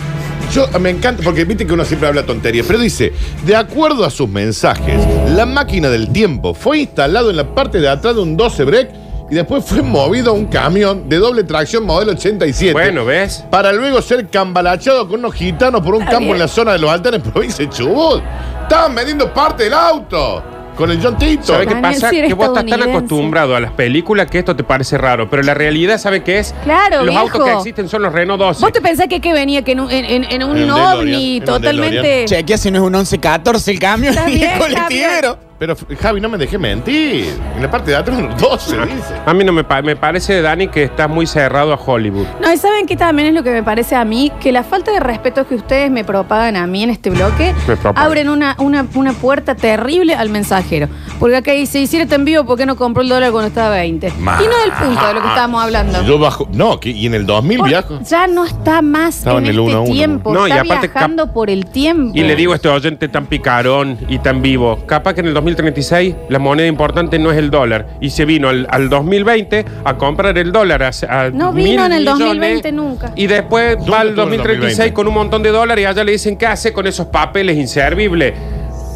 yo 0.53 0.69
me 0.79 0.91
encanta, 0.91 1.23
porque 1.23 1.45
viste 1.45 1.67
que 1.67 1.73
uno 1.73 1.85
siempre 1.85 2.09
habla 2.09 2.25
tonterías, 2.25 2.67
pero 2.67 2.79
dice, 2.79 3.13
de 3.45 3.57
acuerdo 3.57 4.05
a 4.05 4.11
sus 4.11 4.29
mensajes, 4.29 5.01
la 5.31 5.47
máquina 5.47 5.89
del 5.89 6.11
tiempo 6.13 6.55
fue 6.55 6.81
instalado 6.81 7.31
en 7.31 7.37
la 7.37 7.55
parte 7.55 7.81
de 7.81 7.89
atrás 7.89 8.15
de 8.15 8.21
un 8.23 8.37
12 8.37 8.65
break 8.65 8.91
y 9.31 9.35
después 9.35 9.65
fue 9.65 9.81
movido 9.83 10.31
a 10.31 10.35
un 10.35 10.47
camión 10.47 11.09
de 11.09 11.17
doble 11.17 11.45
tracción 11.45 11.85
modelo 11.87 12.13
87. 12.13 12.73
Bueno, 12.75 13.05
¿ves? 13.07 13.43
Para 13.51 13.73
luego 13.73 14.03
ser 14.03 14.29
cambalachado 14.29 15.09
con 15.09 15.21
unos 15.21 15.35
gitanos 15.35 15.81
por 15.81 15.95
un 15.95 16.03
Está 16.03 16.13
campo 16.13 16.25
bien. 16.27 16.35
en 16.37 16.41
la 16.41 16.49
zona 16.49 16.73
de 16.73 16.79
los 16.79 16.91
altares 16.91 17.23
provincia 17.33 17.65
de 17.65 17.71
Chubut. 17.71 18.23
Estaban 18.63 18.95
vendiendo 18.95 19.33
parte 19.33 19.65
del 19.65 19.73
auto 19.75 20.43
con 20.77 20.91
el 20.91 21.01
John 21.03 21.17
Tito. 21.19 21.45
¿Sabes 21.45 21.67
qué 21.69 21.75
Daniel, 21.75 21.93
pasa? 21.95 22.11
si 22.11 22.19
eres 22.19 22.29
que 22.29 22.35
vos 22.35 22.47
estás 22.49 22.63
tan 22.63 22.69
estadounidense. 22.69 22.99
acostumbrado 23.07 23.57
a 23.57 23.61
las 23.61 23.73
películas 23.73 24.31
que 24.31 24.39
esto 24.39 24.57
te 24.57 24.65
parece 24.65 24.99
raro, 24.99 25.29
pero 25.31 25.43
la 25.43 25.55
realidad, 25.55 25.99
¿sabe 25.99 26.23
qué 26.23 26.39
es? 26.39 26.55
Claro, 26.65 26.99
Los 27.05 27.07
viejo. 27.15 27.21
autos 27.21 27.45
que 27.45 27.53
existen 27.53 27.89
son 27.89 28.03
los 28.03 28.13
Renault 28.13 28.41
12. 28.41 28.61
¿Vos 28.61 28.73
te 28.73 28.81
pensás 28.81 29.07
que, 29.09 29.21
que 29.21 29.33
venía 29.33 29.63
que 29.63 29.73
en 29.73 29.81
un, 29.81 29.91
en, 29.91 30.05
en- 30.05 30.25
en 30.25 30.43
un 30.43 30.57
En 30.57 30.65
un 30.65 30.69
DeLorean, 30.77 30.99
ovni 30.99 31.37
en 31.37 31.43
un 31.43 31.47
totalmente... 31.47 31.97
DeLorean. 31.97 32.27
Chequea 32.27 32.59
si 32.59 32.71
no 32.71 32.79
es 32.79 32.85
un 32.85 32.93
11-14 32.95 33.69
el 33.69 33.79
cambio 33.79 34.11
Está 34.11 34.25
bien, 34.27 34.51
el 34.51 34.59
colectivero. 34.59 35.39
Pero 35.59 35.77
Javi, 36.01 36.21
no 36.21 36.29
me 36.29 36.37
dejé 36.37 36.59
mentir. 36.59 37.27
En 37.55 37.63
la 37.63 37.71
parte 37.71 37.93
de 37.93 37.97
atrás 37.97 38.19
unos 38.19 38.37
12, 38.41 38.77
dice. 38.87 39.15
A 39.25 39.33
mí 39.33 39.45
no 39.45 39.53
me, 39.53 39.63
pa- 39.63 39.83
me 39.83 39.95
parece, 39.95 40.43
Dani, 40.43 40.67
que 40.67 40.83
estás 40.83 41.09
muy 41.09 41.27
cerrado 41.29 41.73
a 41.73 41.77
Hollywood. 41.77 42.27
No, 42.41 42.53
y 42.53 42.57
saben 42.57 42.87
que 42.87 42.97
también 42.97 43.29
es 43.29 43.35
lo 43.35 43.45
que 43.45 43.51
me 43.51 43.63
parece 43.63 43.95
a 43.95 44.05
mí, 44.05 44.33
que 44.41 44.51
la 44.51 44.65
falta 44.65 44.91
de 44.91 44.99
respeto 44.99 45.47
que 45.47 45.55
ustedes 45.55 45.93
me 45.93 46.03
propagan 46.05 46.57
a 46.57 46.67
mí 46.67 46.83
en 46.83 46.91
este 46.91 47.09
bloque, 47.11 47.55
Me 47.69 47.77
propagan. 47.77 48.05
abren 48.05 48.29
una, 48.31 48.57
una, 48.59 48.85
una 48.95 49.13
puerta 49.13 49.55
terrible 49.55 50.15
al 50.17 50.29
mensajero. 50.29 50.89
Porque 51.21 51.37
acá 51.37 51.53
dice, 51.53 51.81
hiciera 51.81 52.03
este 52.03 52.17
envío, 52.17 52.45
¿por 52.45 52.59
qué 52.59 52.67
no 52.67 52.75
compró 52.75 53.03
el 53.03 53.09
dólar 53.09 53.31
cuando 53.31 53.49
estaba 53.49 53.69
a 53.69 53.79
20? 53.79 54.13
Ma- 54.19 54.39
Y 54.43 54.47
no 54.47 54.53
es 54.59 54.65
el 54.65 54.73
punto 54.73 55.07
de 55.07 55.15
lo 55.15 55.23
que 55.23 55.29
estábamos 55.29 55.63
hablando. 55.63 56.03
Yo 56.03 56.19
bajo. 56.19 56.49
No, 56.53 56.81
que- 56.81 56.91
y 56.91 57.07
en 57.07 57.15
el 57.15 57.27
2000 57.27 57.59
Por- 57.59 57.69
viajo. 57.69 58.01
Ya 58.03 58.27
no 58.27 58.45
está 58.45 58.83
más 58.83 59.19
Estaba 59.19 59.39
en, 59.39 59.45
en 59.47 59.51
el 59.57 59.69
este 59.69 59.93
tiempo, 59.93 60.35
No, 60.35 60.49
y 60.49 60.51
está 60.51 60.63
aparte 60.63 60.89
cap- 60.89 60.95
viajando 60.95 61.33
por 61.33 61.49
el 61.49 61.67
tiempo. 61.67 62.13
Y 62.19 62.25
le 62.25 62.35
digo 62.35 62.53
a 62.53 62.57
este 62.57 62.69
oyente 62.69 63.07
tan 63.09 63.27
picarón 63.27 63.99
y 64.09 64.19
tan 64.19 64.43
vivo, 64.43 64.81
capaz 64.87 65.15
que 65.15 65.21
en 65.21 65.29
el 65.29 65.35
2036 65.55 66.15
la 66.29 66.39
moneda 66.39 66.67
importante 66.67 67.19
no 67.19 67.31
es 67.31 67.39
el 67.39 67.51
dólar. 67.51 67.87
Y 68.01 68.11
se 68.11 68.25
vino 68.25 68.49
al, 68.49 68.67
al 68.71 68.89
2020 68.89 69.65
a 69.85 69.97
comprar 69.97 70.37
el 70.37 70.53
dólar 70.53 70.83
a, 70.83 70.91
a 71.09 71.31
No 71.31 71.53
vino 71.53 71.85
en 71.87 71.93
el 71.93 72.01
millones, 72.01 72.19
2020 72.21 72.73
nunca. 72.73 73.13
Y 73.17 73.27
después 73.27 73.77
¿Dónde 73.77 73.91
va 73.91 74.01
al 74.01 74.09
estuvo 74.09 74.23
en 74.27 74.33
el 74.33 74.39
2036 74.39 74.77
2020? 74.79 74.95
con 74.95 75.09
un 75.09 75.15
montón 75.15 75.43
de 75.43 75.51
dólares 75.51 75.83
y 75.83 75.87
allá 75.87 76.05
le 76.05 76.13
dicen, 76.13 76.37
¿qué 76.37 76.47
hace 76.47 76.73
con 76.73 76.87
esos 76.87 77.07
papeles 77.07 77.57
inservibles? 77.57 78.35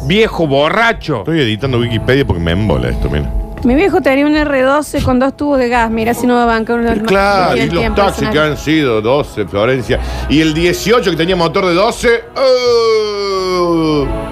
Viejo 0.05 0.47
borracho. 0.47 1.19
Estoy 1.19 1.41
editando 1.41 1.79
Wikipedia 1.79 2.25
porque 2.25 2.41
me 2.41 2.51
embola 2.51 2.89
esto, 2.89 3.09
mira. 3.09 3.31
Mi 3.63 3.75
viejo 3.75 3.99
tenía 4.01 4.25
un 4.25 4.35
R12 4.35 5.03
con 5.03 5.19
dos 5.19 5.35
tubos 5.35 5.59
de 5.59 5.67
gas. 5.67 5.91
Mira 5.91 6.13
si 6.13 6.25
no 6.25 6.35
va 6.35 6.43
a 6.43 6.45
bancar 6.45 6.79
una 6.79 6.93
Claro, 6.95 7.57
y 7.57 7.69
los 7.69 7.93
taxis 7.93 8.29
que 8.29 8.39
han 8.39 8.57
sido 8.57 9.01
12, 9.01 9.45
Florencia. 9.47 9.99
Y 10.29 10.39
el 10.39 10.53
18 10.53 11.11
que 11.11 11.17
tenía 11.17 11.35
motor 11.35 11.65
de 11.65 11.73
12. 11.73 12.23
¡oh! 12.37 14.28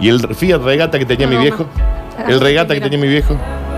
Y 0.00 0.08
el 0.08 0.34
Fiat 0.34 0.62
Regata 0.62 0.98
que 0.98 1.04
tenía 1.06 1.26
No, 1.26 1.30
mi 1.30 1.36
no, 1.36 1.42
viejo. 1.42 1.66
no. 2.18 2.28
El 2.32 2.40
Regata 2.40 2.74
que 2.74 2.80
tenía 2.80 2.98
mi 2.98 3.08
viejo. 3.08 3.36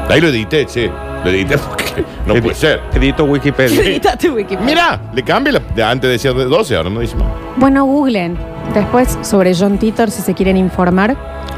Ahí 0.08 0.20
lo 0.20 0.28
edité, 0.28 0.66
che. 0.66 0.90
Lo 1.24 1.30
edité 1.30 1.56
porque 1.68 2.04
no 2.26 2.34
Edi- 2.34 2.42
puede 2.42 2.54
ser. 2.54 2.80
Edito 2.94 3.24
Wikipedia. 3.24 3.80
Editaste 3.84 4.30
Wikipedia. 4.30 4.64
Mira, 4.66 5.00
le 5.14 5.22
cambié 5.22 5.52
la, 5.52 5.60
de 5.60 5.82
antes 5.82 6.10
decía 6.10 6.32
de 6.32 6.44
12, 6.44 6.76
ahora 6.76 6.90
no 6.90 7.00
dice 7.00 7.16
más. 7.16 7.28
Bueno, 7.56 7.84
googlen. 7.84 8.36
Después, 8.74 9.18
sobre 9.22 9.54
John 9.54 9.78
Titor, 9.78 10.10
si 10.10 10.22
se 10.22 10.32
quieren 10.34 10.56
informar, 10.56 11.14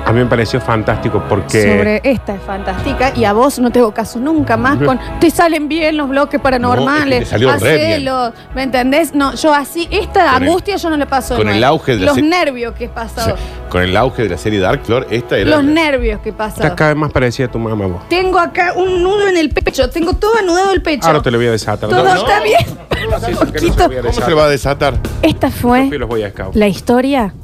A 0.07 0.13
mí 0.13 0.19
me 0.21 0.27
pareció 0.27 0.61
fantástico 0.61 1.23
porque. 1.29 1.63
sobre 1.63 2.01
esta 2.05 2.35
es 2.35 2.43
fantástica 2.43 3.13
y 3.17 3.25
a 3.25 3.33
vos 3.33 3.59
no 3.59 3.71
te 3.71 3.79
hago 3.79 3.95
caso 3.95 4.19
nunca 4.19 4.57
más 4.59 4.77
con 4.83 4.99
te 5.21 5.31
salen 5.31 5.67
bien 5.69 5.97
los 5.97 6.09
bloques 6.11 6.39
paranormales, 6.41 7.21
No, 7.21 7.27
salió 7.27 7.51
hacelo, 7.51 8.33
¿me 8.55 8.65
entendés? 8.65 9.15
No, 9.15 9.35
yo 9.35 9.55
así, 9.55 9.89
esta 9.91 10.33
Con 10.33 10.43
el- 10.43 10.49
angustia 10.49 10.77
yo 10.77 10.91
no 10.91 10.97
la 10.99 11.07
paso 11.07 11.37
con 11.37 11.49
el 11.49 11.63
auge 11.65 11.93
de 11.97 12.01
la 12.05 12.07
Los 12.13 12.23
nervios 12.23 12.75
que 12.75 12.85
he 12.85 12.89
pasado, 12.89 13.37
Con 13.71 13.83
el 13.83 13.97
auge 13.97 14.25
de 14.25 14.29
la 14.31 14.37
serie 14.39 14.59
Dark 14.61 14.83
Flor, 14.85 15.07
esta 15.11 15.39
era. 15.39 15.51
los 15.51 15.65
nervios 15.65 16.21
que 16.21 16.29
he 16.31 16.33
Estás 16.33 16.53
pasado. 16.55 16.77
cada 16.77 16.91
vez 16.91 16.99
más 17.01 17.13
parecida 17.13 17.47
a 17.47 17.51
tu 17.51 17.59
mamá 17.59 17.87
vos. 17.87 18.09
Tengo 18.11 18.39
acá 18.39 18.73
un 18.77 19.03
nudo 19.03 19.29
en 19.29 19.37
el 19.39 19.51
pecho, 19.51 19.89
tengo 19.89 20.13
todo 20.15 20.37
anudado 20.37 20.73
el 20.73 20.83
pecho. 20.83 21.07
Ahora 21.07 21.23
te 21.23 21.31
lo 21.31 21.39
voy 21.39 21.47
a 21.47 21.53
desatar. 21.53 21.89
todo 21.89 22.05
No, 22.05 22.15
está 22.15 22.41
bien. 22.43 22.59
No 23.05 23.19
lo 23.29 24.03
¿Cómo 24.03 24.13
se 24.13 24.27
le 24.29 24.35
va 24.35 24.45
a 24.45 24.49
desatar? 24.49 24.95
Esta 25.23 25.51
fue 25.51 25.91
la 26.55 26.67
historia 26.95 27.35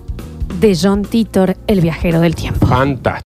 de 0.61 0.79
John 0.81 1.03
Titor, 1.03 1.57
el 1.67 1.81
viajero 1.81 2.21
del 2.21 2.37
tiempo. 2.37 2.69
Fantástico. 2.69 3.19